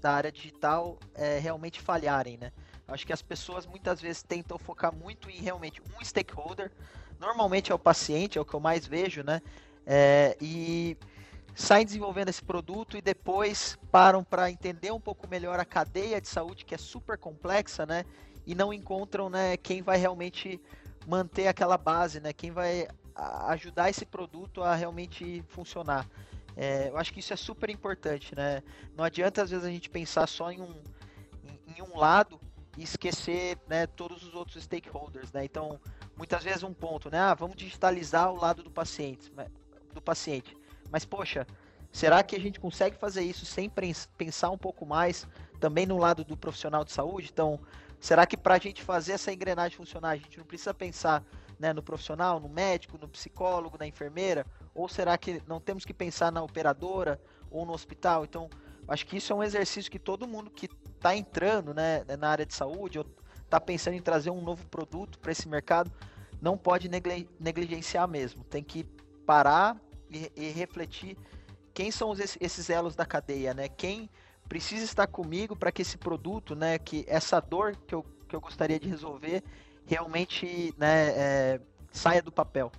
da 0.00 0.12
área 0.12 0.32
digital 0.32 0.98
é, 1.14 1.38
realmente 1.38 1.78
falharem. 1.78 2.38
Né? 2.38 2.50
Acho 2.88 3.06
que 3.06 3.12
as 3.12 3.20
pessoas 3.20 3.66
muitas 3.66 4.00
vezes 4.00 4.22
tentam 4.22 4.58
focar 4.58 4.92
muito 4.94 5.28
em 5.28 5.36
realmente 5.36 5.82
um 5.82 6.02
stakeholder, 6.02 6.72
normalmente 7.20 7.70
é 7.70 7.74
o 7.74 7.78
paciente, 7.78 8.38
é 8.38 8.40
o 8.40 8.44
que 8.44 8.54
eu 8.54 8.60
mais 8.60 8.86
vejo, 8.86 9.22
né? 9.22 9.40
É, 9.84 10.36
e 10.40 10.96
saem 11.54 11.84
desenvolvendo 11.84 12.28
esse 12.30 12.42
produto 12.42 12.96
e 12.96 13.02
depois 13.02 13.78
param 13.90 14.24
para 14.24 14.50
entender 14.50 14.92
um 14.92 15.00
pouco 15.00 15.28
melhor 15.28 15.60
a 15.60 15.64
cadeia 15.64 16.20
de 16.20 16.28
saúde, 16.28 16.64
que 16.64 16.74
é 16.74 16.78
super 16.78 17.18
complexa, 17.18 17.84
né? 17.84 18.04
E 18.46 18.54
não 18.54 18.72
encontram 18.72 19.28
né, 19.28 19.56
quem 19.56 19.82
vai 19.82 19.98
realmente 19.98 20.60
manter 21.06 21.46
aquela 21.46 21.76
base, 21.76 22.20
né? 22.20 22.32
Quem 22.32 22.50
vai 22.50 22.88
ajudar 23.14 23.90
esse 23.90 24.04
produto 24.04 24.62
a 24.62 24.74
realmente 24.74 25.44
funcionar. 25.48 26.08
É, 26.56 26.88
eu 26.88 26.98
acho 26.98 27.12
que 27.12 27.20
isso 27.20 27.32
é 27.32 27.36
super 27.36 27.70
importante, 27.70 28.34
né? 28.34 28.62
Não 28.96 29.04
adianta 29.04 29.42
às 29.42 29.50
vezes 29.50 29.64
a 29.64 29.70
gente 29.70 29.88
pensar 29.88 30.26
só 30.26 30.50
em 30.50 30.60
um, 30.60 30.74
em, 31.44 31.78
em 31.78 31.82
um 31.82 31.96
lado 31.96 32.40
e 32.76 32.82
esquecer 32.82 33.58
né, 33.68 33.86
todos 33.86 34.22
os 34.22 34.34
outros 34.34 34.62
stakeholders, 34.64 35.32
né? 35.32 35.44
Então, 35.44 35.80
muitas 36.16 36.44
vezes 36.44 36.62
um 36.62 36.72
ponto, 36.72 37.10
né? 37.10 37.18
Ah, 37.18 37.34
vamos 37.34 37.56
digitalizar 37.56 38.30
o 38.30 38.36
lado 38.36 38.62
do 38.62 38.70
paciente, 38.70 39.32
do 39.92 40.00
paciente. 40.00 40.56
Mas 40.90 41.04
poxa, 41.04 41.46
será 41.90 42.22
que 42.22 42.36
a 42.36 42.40
gente 42.40 42.60
consegue 42.60 42.96
fazer 42.96 43.22
isso 43.22 43.46
sem 43.46 43.70
pensar 44.16 44.50
um 44.50 44.58
pouco 44.58 44.84
mais 44.84 45.26
também 45.58 45.86
no 45.86 45.96
lado 45.96 46.24
do 46.24 46.36
profissional 46.36 46.84
de 46.84 46.92
saúde? 46.92 47.30
Então, 47.32 47.60
será 48.02 48.26
que 48.26 48.36
para 48.36 48.56
a 48.56 48.58
gente 48.58 48.82
fazer 48.82 49.12
essa 49.12 49.32
engrenagem 49.32 49.76
funcionar, 49.76 50.10
a 50.10 50.16
gente 50.16 50.36
não 50.36 50.44
precisa 50.44 50.74
pensar 50.74 51.24
né, 51.56 51.72
no 51.72 51.82
profissional, 51.82 52.40
no 52.40 52.48
médico, 52.48 52.98
no 52.98 53.08
psicólogo, 53.08 53.78
na 53.78 53.86
enfermeira? 53.86 54.44
Ou 54.74 54.88
será 54.88 55.16
que 55.16 55.40
não 55.46 55.60
temos 55.60 55.84
que 55.84 55.94
pensar 55.94 56.32
na 56.32 56.42
operadora 56.42 57.20
ou 57.48 57.64
no 57.64 57.72
hospital? 57.72 58.24
Então, 58.24 58.50
acho 58.88 59.06
que 59.06 59.16
isso 59.16 59.32
é 59.32 59.36
um 59.36 59.42
exercício 59.42 59.88
que 59.88 60.00
todo 60.00 60.26
mundo 60.26 60.50
que 60.50 60.68
está 60.96 61.16
entrando 61.16 61.72
né, 61.72 62.04
na 62.18 62.28
área 62.28 62.44
de 62.44 62.52
saúde 62.52 62.98
ou 62.98 63.06
está 63.44 63.60
pensando 63.60 63.94
em 63.94 64.02
trazer 64.02 64.30
um 64.30 64.42
novo 64.42 64.66
produto 64.66 65.20
para 65.20 65.30
esse 65.30 65.48
mercado 65.48 65.92
não 66.40 66.58
pode 66.58 66.90
negligenciar 67.38 68.08
mesmo. 68.08 68.42
Tem 68.42 68.64
que 68.64 68.82
parar 69.24 69.80
e, 70.10 70.32
e 70.34 70.50
refletir 70.50 71.16
quem 71.72 71.92
são 71.92 72.10
os, 72.10 72.18
esses 72.40 72.68
elos 72.68 72.96
da 72.96 73.06
cadeia, 73.06 73.54
né? 73.54 73.68
Quem 73.68 74.10
precisa 74.52 74.84
estar 74.84 75.06
comigo 75.06 75.56
para 75.56 75.72
que 75.72 75.80
esse 75.80 75.96
produto, 75.96 76.54
né, 76.54 76.78
que 76.78 77.06
essa 77.08 77.40
dor 77.40 77.74
que 77.86 77.94
eu, 77.94 78.02
que 78.28 78.36
eu 78.36 78.40
gostaria 78.40 78.78
de 78.78 78.86
resolver, 78.86 79.42
realmente 79.86 80.74
né, 80.76 81.08
é, 81.08 81.60
saia 81.90 82.20
do 82.20 82.30
papel. 82.30 82.70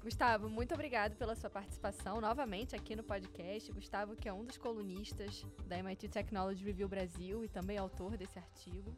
Gustavo, 0.00 0.48
muito 0.48 0.72
obrigado 0.74 1.16
pela 1.16 1.34
sua 1.34 1.50
participação 1.50 2.20
novamente 2.20 2.76
aqui 2.76 2.94
no 2.94 3.02
podcast. 3.02 3.72
Gustavo, 3.72 4.14
que 4.14 4.28
é 4.28 4.32
um 4.32 4.44
dos 4.44 4.56
colunistas 4.56 5.44
da 5.66 5.76
MIT 5.76 6.06
Technology 6.10 6.64
Review 6.64 6.88
Brasil 6.88 7.44
e 7.44 7.48
também 7.48 7.78
autor 7.78 8.16
desse 8.16 8.38
artigo. 8.38 8.96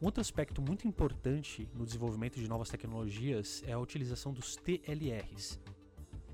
Um 0.00 0.06
outro 0.06 0.20
aspecto 0.20 0.62
muito 0.62 0.86
importante 0.86 1.68
no 1.74 1.84
desenvolvimento 1.84 2.38
de 2.38 2.46
novas 2.46 2.68
tecnologias 2.68 3.64
é 3.66 3.72
a 3.72 3.80
utilização 3.80 4.32
dos 4.32 4.54
TLRs. 4.54 5.58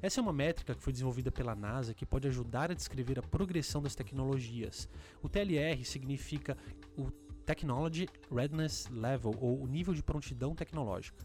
Essa 0.02 0.20
é 0.20 0.22
uma 0.22 0.32
métrica 0.32 0.74
que 0.74 0.82
foi 0.82 0.92
desenvolvida 0.92 1.32
pela 1.32 1.54
NASA 1.54 1.94
que 1.94 2.04
pode 2.04 2.28
ajudar 2.28 2.70
a 2.70 2.74
descrever 2.74 3.18
a 3.18 3.22
progressão 3.22 3.82
das 3.82 3.94
tecnologias. 3.94 4.88
O 5.22 5.28
TLR 5.28 5.84
significa 5.84 6.56
o 6.96 7.10
Technology 7.46 8.06
Readiness 8.30 8.88
Level, 8.90 9.34
ou 9.40 9.62
o 9.62 9.66
nível 9.66 9.94
de 9.94 10.02
prontidão 10.02 10.54
tecnológica. 10.54 11.24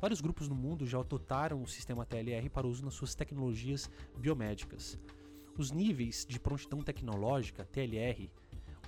Vários 0.00 0.20
grupos 0.20 0.48
no 0.48 0.54
mundo 0.54 0.86
já 0.86 1.00
adotaram 1.00 1.62
o 1.62 1.66
sistema 1.66 2.06
TLR 2.06 2.48
para 2.48 2.66
uso 2.66 2.84
nas 2.84 2.94
suas 2.94 3.14
tecnologias 3.14 3.90
biomédicas. 4.18 4.98
Os 5.58 5.70
níveis 5.70 6.24
de 6.28 6.38
prontidão 6.38 6.80
tecnológica, 6.80 7.64
TLR, 7.64 8.30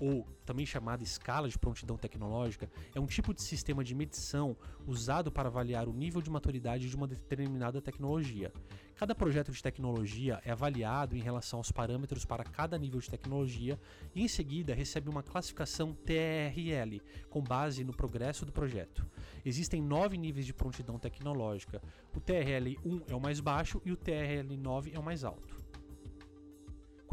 ou 0.01 0.27
também 0.45 0.67
chamada 0.67 1.03
escala 1.03 1.49
de 1.49 1.59
prontidão 1.59 1.97
tecnológica, 1.97 2.71
é 2.95 3.01
um 3.01 3.07
tipo 3.07 3.33
de 3.33 3.43
sistema 3.43 3.83
de 3.83 3.95
medição 3.95 4.57
usado 4.87 5.31
para 5.31 5.49
avaliar 5.49 5.89
o 5.89 5.93
nível 5.93 6.21
de 6.21 6.31
maturidade 6.31 6.89
de 6.89 6.97
uma 6.97 7.07
determinada 7.07 7.81
tecnologia. 7.81 8.53
Cada 8.97 9.15
projeto 9.15 9.51
de 9.51 9.63
tecnologia 9.63 10.41
é 10.45 10.53
avaliado 10.53 11.17
em 11.17 11.21
relação 11.21 11.59
aos 11.59 11.73
parâmetros 11.73 12.25
para 12.25 12.45
cada 12.45 12.79
nível 12.79 13.01
de 13.01 13.11
tecnologia 13.11 13.79
e 14.15 14.23
em 14.23 14.29
seguida 14.29 14.75
recebe 14.75 15.09
uma 15.09 15.23
classificação 15.23 15.93
TRL, 15.93 17.01
com 17.29 17.43
base 17.43 17.83
no 17.83 17.93
progresso 17.93 18.47
do 18.47 18.53
projeto. 18.53 19.05
Existem 19.45 19.83
nove 19.83 20.17
níveis 20.17 20.47
de 20.47 20.55
prontidão 20.55 20.99
tecnológica. 20.99 21.83
O 22.15 22.21
TRL1 22.21 23.03
é 23.09 23.15
o 23.15 23.21
mais 23.21 23.41
baixo 23.41 23.83
e 23.85 23.91
o 23.91 23.97
TRL9 23.97 24.95
é 24.95 24.99
o 24.99 25.03
mais 25.03 25.25
alto. 25.25 25.64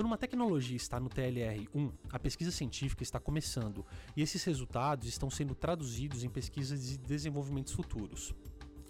Quando 0.01 0.07
uma 0.07 0.17
tecnologia 0.17 0.75
está 0.75 0.99
no 0.99 1.11
TLR1, 1.11 1.93
a 2.09 2.17
pesquisa 2.17 2.49
científica 2.49 3.03
está 3.03 3.19
começando 3.19 3.85
e 4.17 4.23
esses 4.23 4.43
resultados 4.43 5.07
estão 5.07 5.29
sendo 5.29 5.53
traduzidos 5.53 6.23
em 6.23 6.27
pesquisas 6.27 6.91
e 6.91 6.97
desenvolvimentos 6.97 7.71
futuros. 7.71 8.33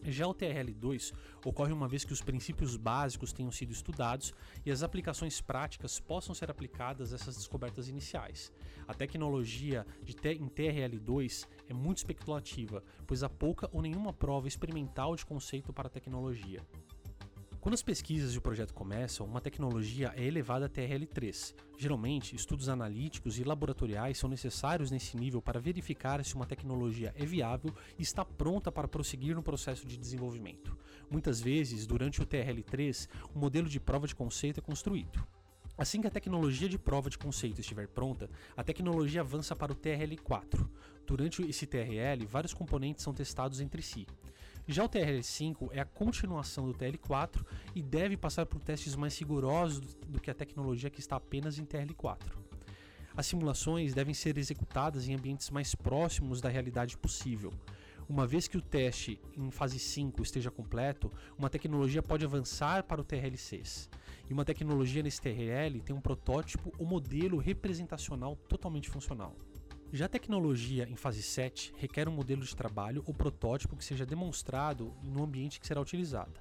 Já 0.06 0.26
o 0.26 0.34
TRL2 0.34 1.14
ocorre 1.44 1.74
uma 1.74 1.86
vez 1.86 2.06
que 2.06 2.14
os 2.14 2.22
princípios 2.22 2.78
básicos 2.78 3.34
tenham 3.34 3.52
sido 3.52 3.74
estudados 3.74 4.34
e 4.66 4.72
as 4.72 4.84
aplicações 4.84 5.42
práticas 5.42 6.00
possam 6.00 6.34
ser 6.34 6.50
aplicadas 6.50 7.12
a 7.12 7.18
essas 7.18 7.36
descobertas 7.36 7.90
iniciais. 7.90 8.50
A 8.88 8.94
tecnologia 8.94 9.86
de 10.02 10.14
em 10.30 10.48
TRL2 10.48 11.46
é 11.68 11.74
muito 11.74 11.98
especulativa, 11.98 12.82
pois 13.06 13.22
há 13.22 13.28
pouca 13.28 13.70
ou 13.74 13.82
nenhuma 13.82 14.14
prova 14.14 14.48
experimental 14.48 15.14
de 15.18 15.26
conceito 15.26 15.74
para 15.74 15.88
a 15.88 15.92
tecnologia. 15.92 16.66
Quando 17.62 17.76
as 17.76 17.84
pesquisas 17.84 18.34
e 18.34 18.40
o 18.40 18.42
projeto 18.42 18.74
começam, 18.74 19.24
uma 19.24 19.40
tecnologia 19.40 20.12
é 20.16 20.26
elevada 20.26 20.66
até 20.66 20.84
RL3. 20.88 21.54
Geralmente, 21.78 22.36
estudos 22.36 22.68
analíticos 22.68 23.38
e 23.38 23.44
laboratoriais 23.44 24.18
são 24.18 24.28
necessários 24.28 24.90
nesse 24.90 25.16
nível 25.16 25.44
para 25.44 25.60
verificar 25.60 26.26
se 26.26 26.34
uma 26.34 26.48
tecnologia 26.48 27.14
é 27.16 27.24
viável 27.24 27.72
e 28.00 28.02
está 28.02 28.26
pronta 28.26 28.72
para 28.72 28.88
prosseguir 28.88 29.36
no 29.36 29.44
processo 29.44 29.86
de 29.86 29.96
desenvolvimento. 29.96 30.76
Muitas 31.08 31.40
vezes, 31.40 31.86
durante 31.86 32.20
o 32.20 32.26
TRL3, 32.26 33.08
um 33.36 33.40
modelo 33.40 33.70
de 33.70 33.80
prova 33.80 34.08
de 34.08 34.16
conceito 34.16 34.60
é 34.60 34.64
construído. 34.64 35.24
Assim 35.78 36.02
que 36.02 36.08
a 36.08 36.12
tecnologia 36.12 36.68
de 36.68 36.80
prova 36.80 37.12
de 37.12 37.18
conceito 37.20 37.62
estiver 37.62 37.88
pronta, 37.88 38.28
a 38.58 38.64
tecnologia 38.64 39.22
avança 39.22 39.56
para 39.56 39.72
o 39.72 39.76
TRL4. 39.76 40.68
Durante 41.06 41.44
esse 41.44 41.68
TRL, 41.68 42.26
vários 42.26 42.56
componentes 42.56 43.04
são 43.04 43.14
testados 43.14 43.62
entre 43.62 43.84
si. 43.84 44.08
Já 44.72 44.86
o 44.86 44.90
TRL5 44.90 45.70
é 45.74 45.82
a 45.82 45.86
continuação 45.86 46.66
do 46.66 46.74
TL4 46.74 47.46
e 47.76 47.82
deve 47.82 48.16
passar 48.16 48.46
por 48.46 48.62
testes 48.62 48.96
mais 48.96 49.20
rigorosos 49.20 49.98
do 50.08 50.18
que 50.18 50.32
a 50.32 50.34
tecnologia 50.34 50.90
que 50.90 51.02
está 51.02 51.18
apenas 51.18 51.60
em 51.60 51.66
TRL4. 51.66 52.22
As 53.14 53.26
simulações 53.26 53.94
devem 53.94 54.14
ser 54.14 54.38
executadas 54.38 55.10
em 55.10 55.14
ambientes 55.14 55.50
mais 55.50 55.76
próximos 55.76 56.40
da 56.40 56.48
realidade 56.48 56.98
possível. 56.98 57.54
Uma 58.08 58.26
vez 58.26 58.48
que 58.48 58.58
o 58.58 58.62
teste 58.62 59.20
em 59.36 59.52
fase 59.52 59.78
5 59.78 60.24
esteja 60.24 60.50
completo, 60.50 61.12
uma 61.38 61.50
tecnologia 61.50 62.02
pode 62.02 62.24
avançar 62.24 62.84
para 62.84 63.02
o 63.02 63.04
TRL6. 63.04 63.90
E 64.30 64.34
uma 64.34 64.46
tecnologia 64.46 65.04
nesse 65.04 65.20
TRL 65.20 65.82
tem 65.84 65.94
um 65.94 66.00
protótipo 66.00 66.72
ou 66.78 66.86
modelo 66.86 67.38
representacional 67.40 68.38
totalmente 68.48 68.90
funcional. 68.90 69.36
Já 69.94 70.06
a 70.06 70.10
tecnologia 70.10 70.88
em 70.90 70.96
fase 70.96 71.22
7 71.22 71.74
requer 71.78 72.08
um 72.08 72.14
modelo 72.14 72.44
de 72.44 72.56
trabalho 72.56 73.04
ou 73.06 73.14
protótipo 73.14 73.76
que 73.76 73.84
seja 73.84 74.06
demonstrado 74.06 74.94
no 75.04 75.22
ambiente 75.22 75.60
que 75.60 75.68
será 75.68 75.82
utilizada. 75.82 76.40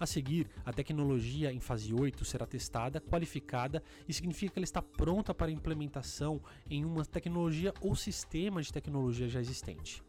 A 0.00 0.06
seguir, 0.06 0.48
a 0.64 0.72
tecnologia 0.72 1.52
em 1.52 1.60
fase 1.60 1.92
8 1.92 2.24
será 2.24 2.46
testada, 2.46 2.98
qualificada 2.98 3.82
e 4.08 4.14
significa 4.14 4.54
que 4.54 4.58
ela 4.58 4.64
está 4.64 4.80
pronta 4.80 5.34
para 5.34 5.50
implementação 5.50 6.40
em 6.70 6.86
uma 6.86 7.04
tecnologia 7.04 7.74
ou 7.82 7.94
sistema 7.94 8.62
de 8.62 8.72
tecnologia 8.72 9.28
já 9.28 9.40
existente. 9.40 10.02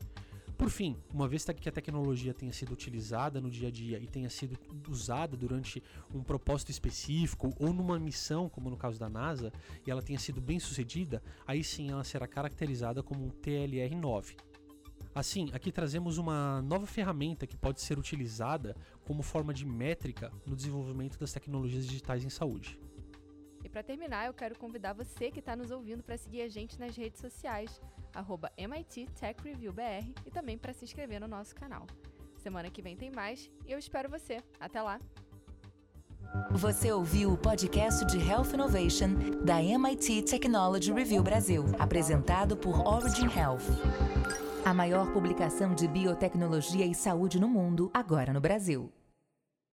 Por 0.58 0.72
fim, 0.72 0.98
uma 1.14 1.28
vez 1.28 1.46
que 1.46 1.70
a 1.70 1.72
tecnologia 1.72 2.34
tenha 2.34 2.52
sido 2.52 2.72
utilizada 2.74 3.40
no 3.40 3.50
dia 3.50 3.68
a 3.68 3.72
dia 3.72 4.00
e 4.00 4.08
tenha 4.08 4.30
sido 4.30 4.58
usada 4.90 5.38
durante 5.38 5.84
um 6.12 6.24
propósito 6.24 6.72
específico 6.72 7.54
ou 7.60 7.72
numa 7.72 8.00
missão, 8.00 8.50
como 8.50 8.68
no 8.68 8.76
caso 8.76 9.00
da 9.00 9.08
NASA, 9.08 9.54
e 9.86 9.92
ela 9.92 10.02
tenha 10.02 10.18
sido 10.18 10.42
bem 10.42 10.60
sucedida, 10.60 11.22
aí 11.46 11.64
sim 11.64 11.92
ela 11.92 12.04
será 12.04 12.28
caracterizada 12.28 13.04
como 13.04 13.24
um 13.24 13.30
TLR-9. 13.30 14.36
Assim, 15.14 15.50
aqui 15.54 15.72
trazemos 15.72 16.18
uma 16.18 16.62
nova 16.64 16.88
ferramenta 16.88 17.46
que 17.46 17.56
pode 17.56 17.80
ser 17.80 18.00
utilizada 18.00 18.76
como 19.06 19.22
forma 19.22 19.54
de 19.54 19.66
métrica 19.66 20.32
no 20.46 20.56
desenvolvimento 20.56 21.20
das 21.20 21.32
tecnologias 21.32 21.86
digitais 21.86 22.26
em 22.26 22.30
saúde. 22.30 22.80
E 23.68 23.70
para 23.70 23.84
terminar, 23.84 24.28
eu 24.28 24.34
quero 24.34 24.58
convidar 24.58 24.94
você 24.94 25.30
que 25.30 25.40
está 25.40 25.54
nos 25.54 25.72
ouvindo 25.72 26.02
para 26.02 26.18
seguir 26.18 26.42
a 26.42 26.48
gente 26.48 26.80
nas 26.80 26.96
redes 26.96 27.20
sociais, 27.20 27.82
arroba 28.14 28.50
MIT 28.56 29.10
Tech 29.20 29.44
Review 29.44 29.74
BR 29.74 30.10
e 30.26 30.32
também 30.32 30.58
para 30.58 30.72
se 30.72 30.86
inscrever 30.86 31.20
no 31.20 31.28
nosso 31.28 31.54
canal. 31.54 31.86
Semana 32.38 32.70
que 32.70 32.82
vem 32.82 32.96
tem 32.96 33.12
mais 33.12 33.52
e 33.66 33.74
eu 33.74 33.78
espero 33.78 34.10
você. 34.10 34.42
Até 34.58 34.82
lá! 34.82 35.02
Você 36.52 36.94
ouviu 36.94 37.34
o 37.34 37.38
podcast 37.38 38.06
de 38.06 38.26
Health 38.26 38.54
Innovation 38.54 39.10
da 39.44 39.62
MIT 39.62 40.22
Technology 40.22 40.94
Review 40.94 41.22
Brasil, 41.22 41.66
apresentado 41.78 42.56
por 42.56 42.88
Origin 42.88 43.28
Health. 43.28 43.68
A 44.64 44.74
maior 44.74 45.12
publicação 45.12 45.76
de 45.76 45.90
biotecnologia 45.90 46.86
e 46.86 46.96
saúde 46.96 47.38
no 47.38 47.50
mundo, 47.50 47.92
agora 47.94 48.32
no 48.32 48.40
Brasil. 48.40 48.97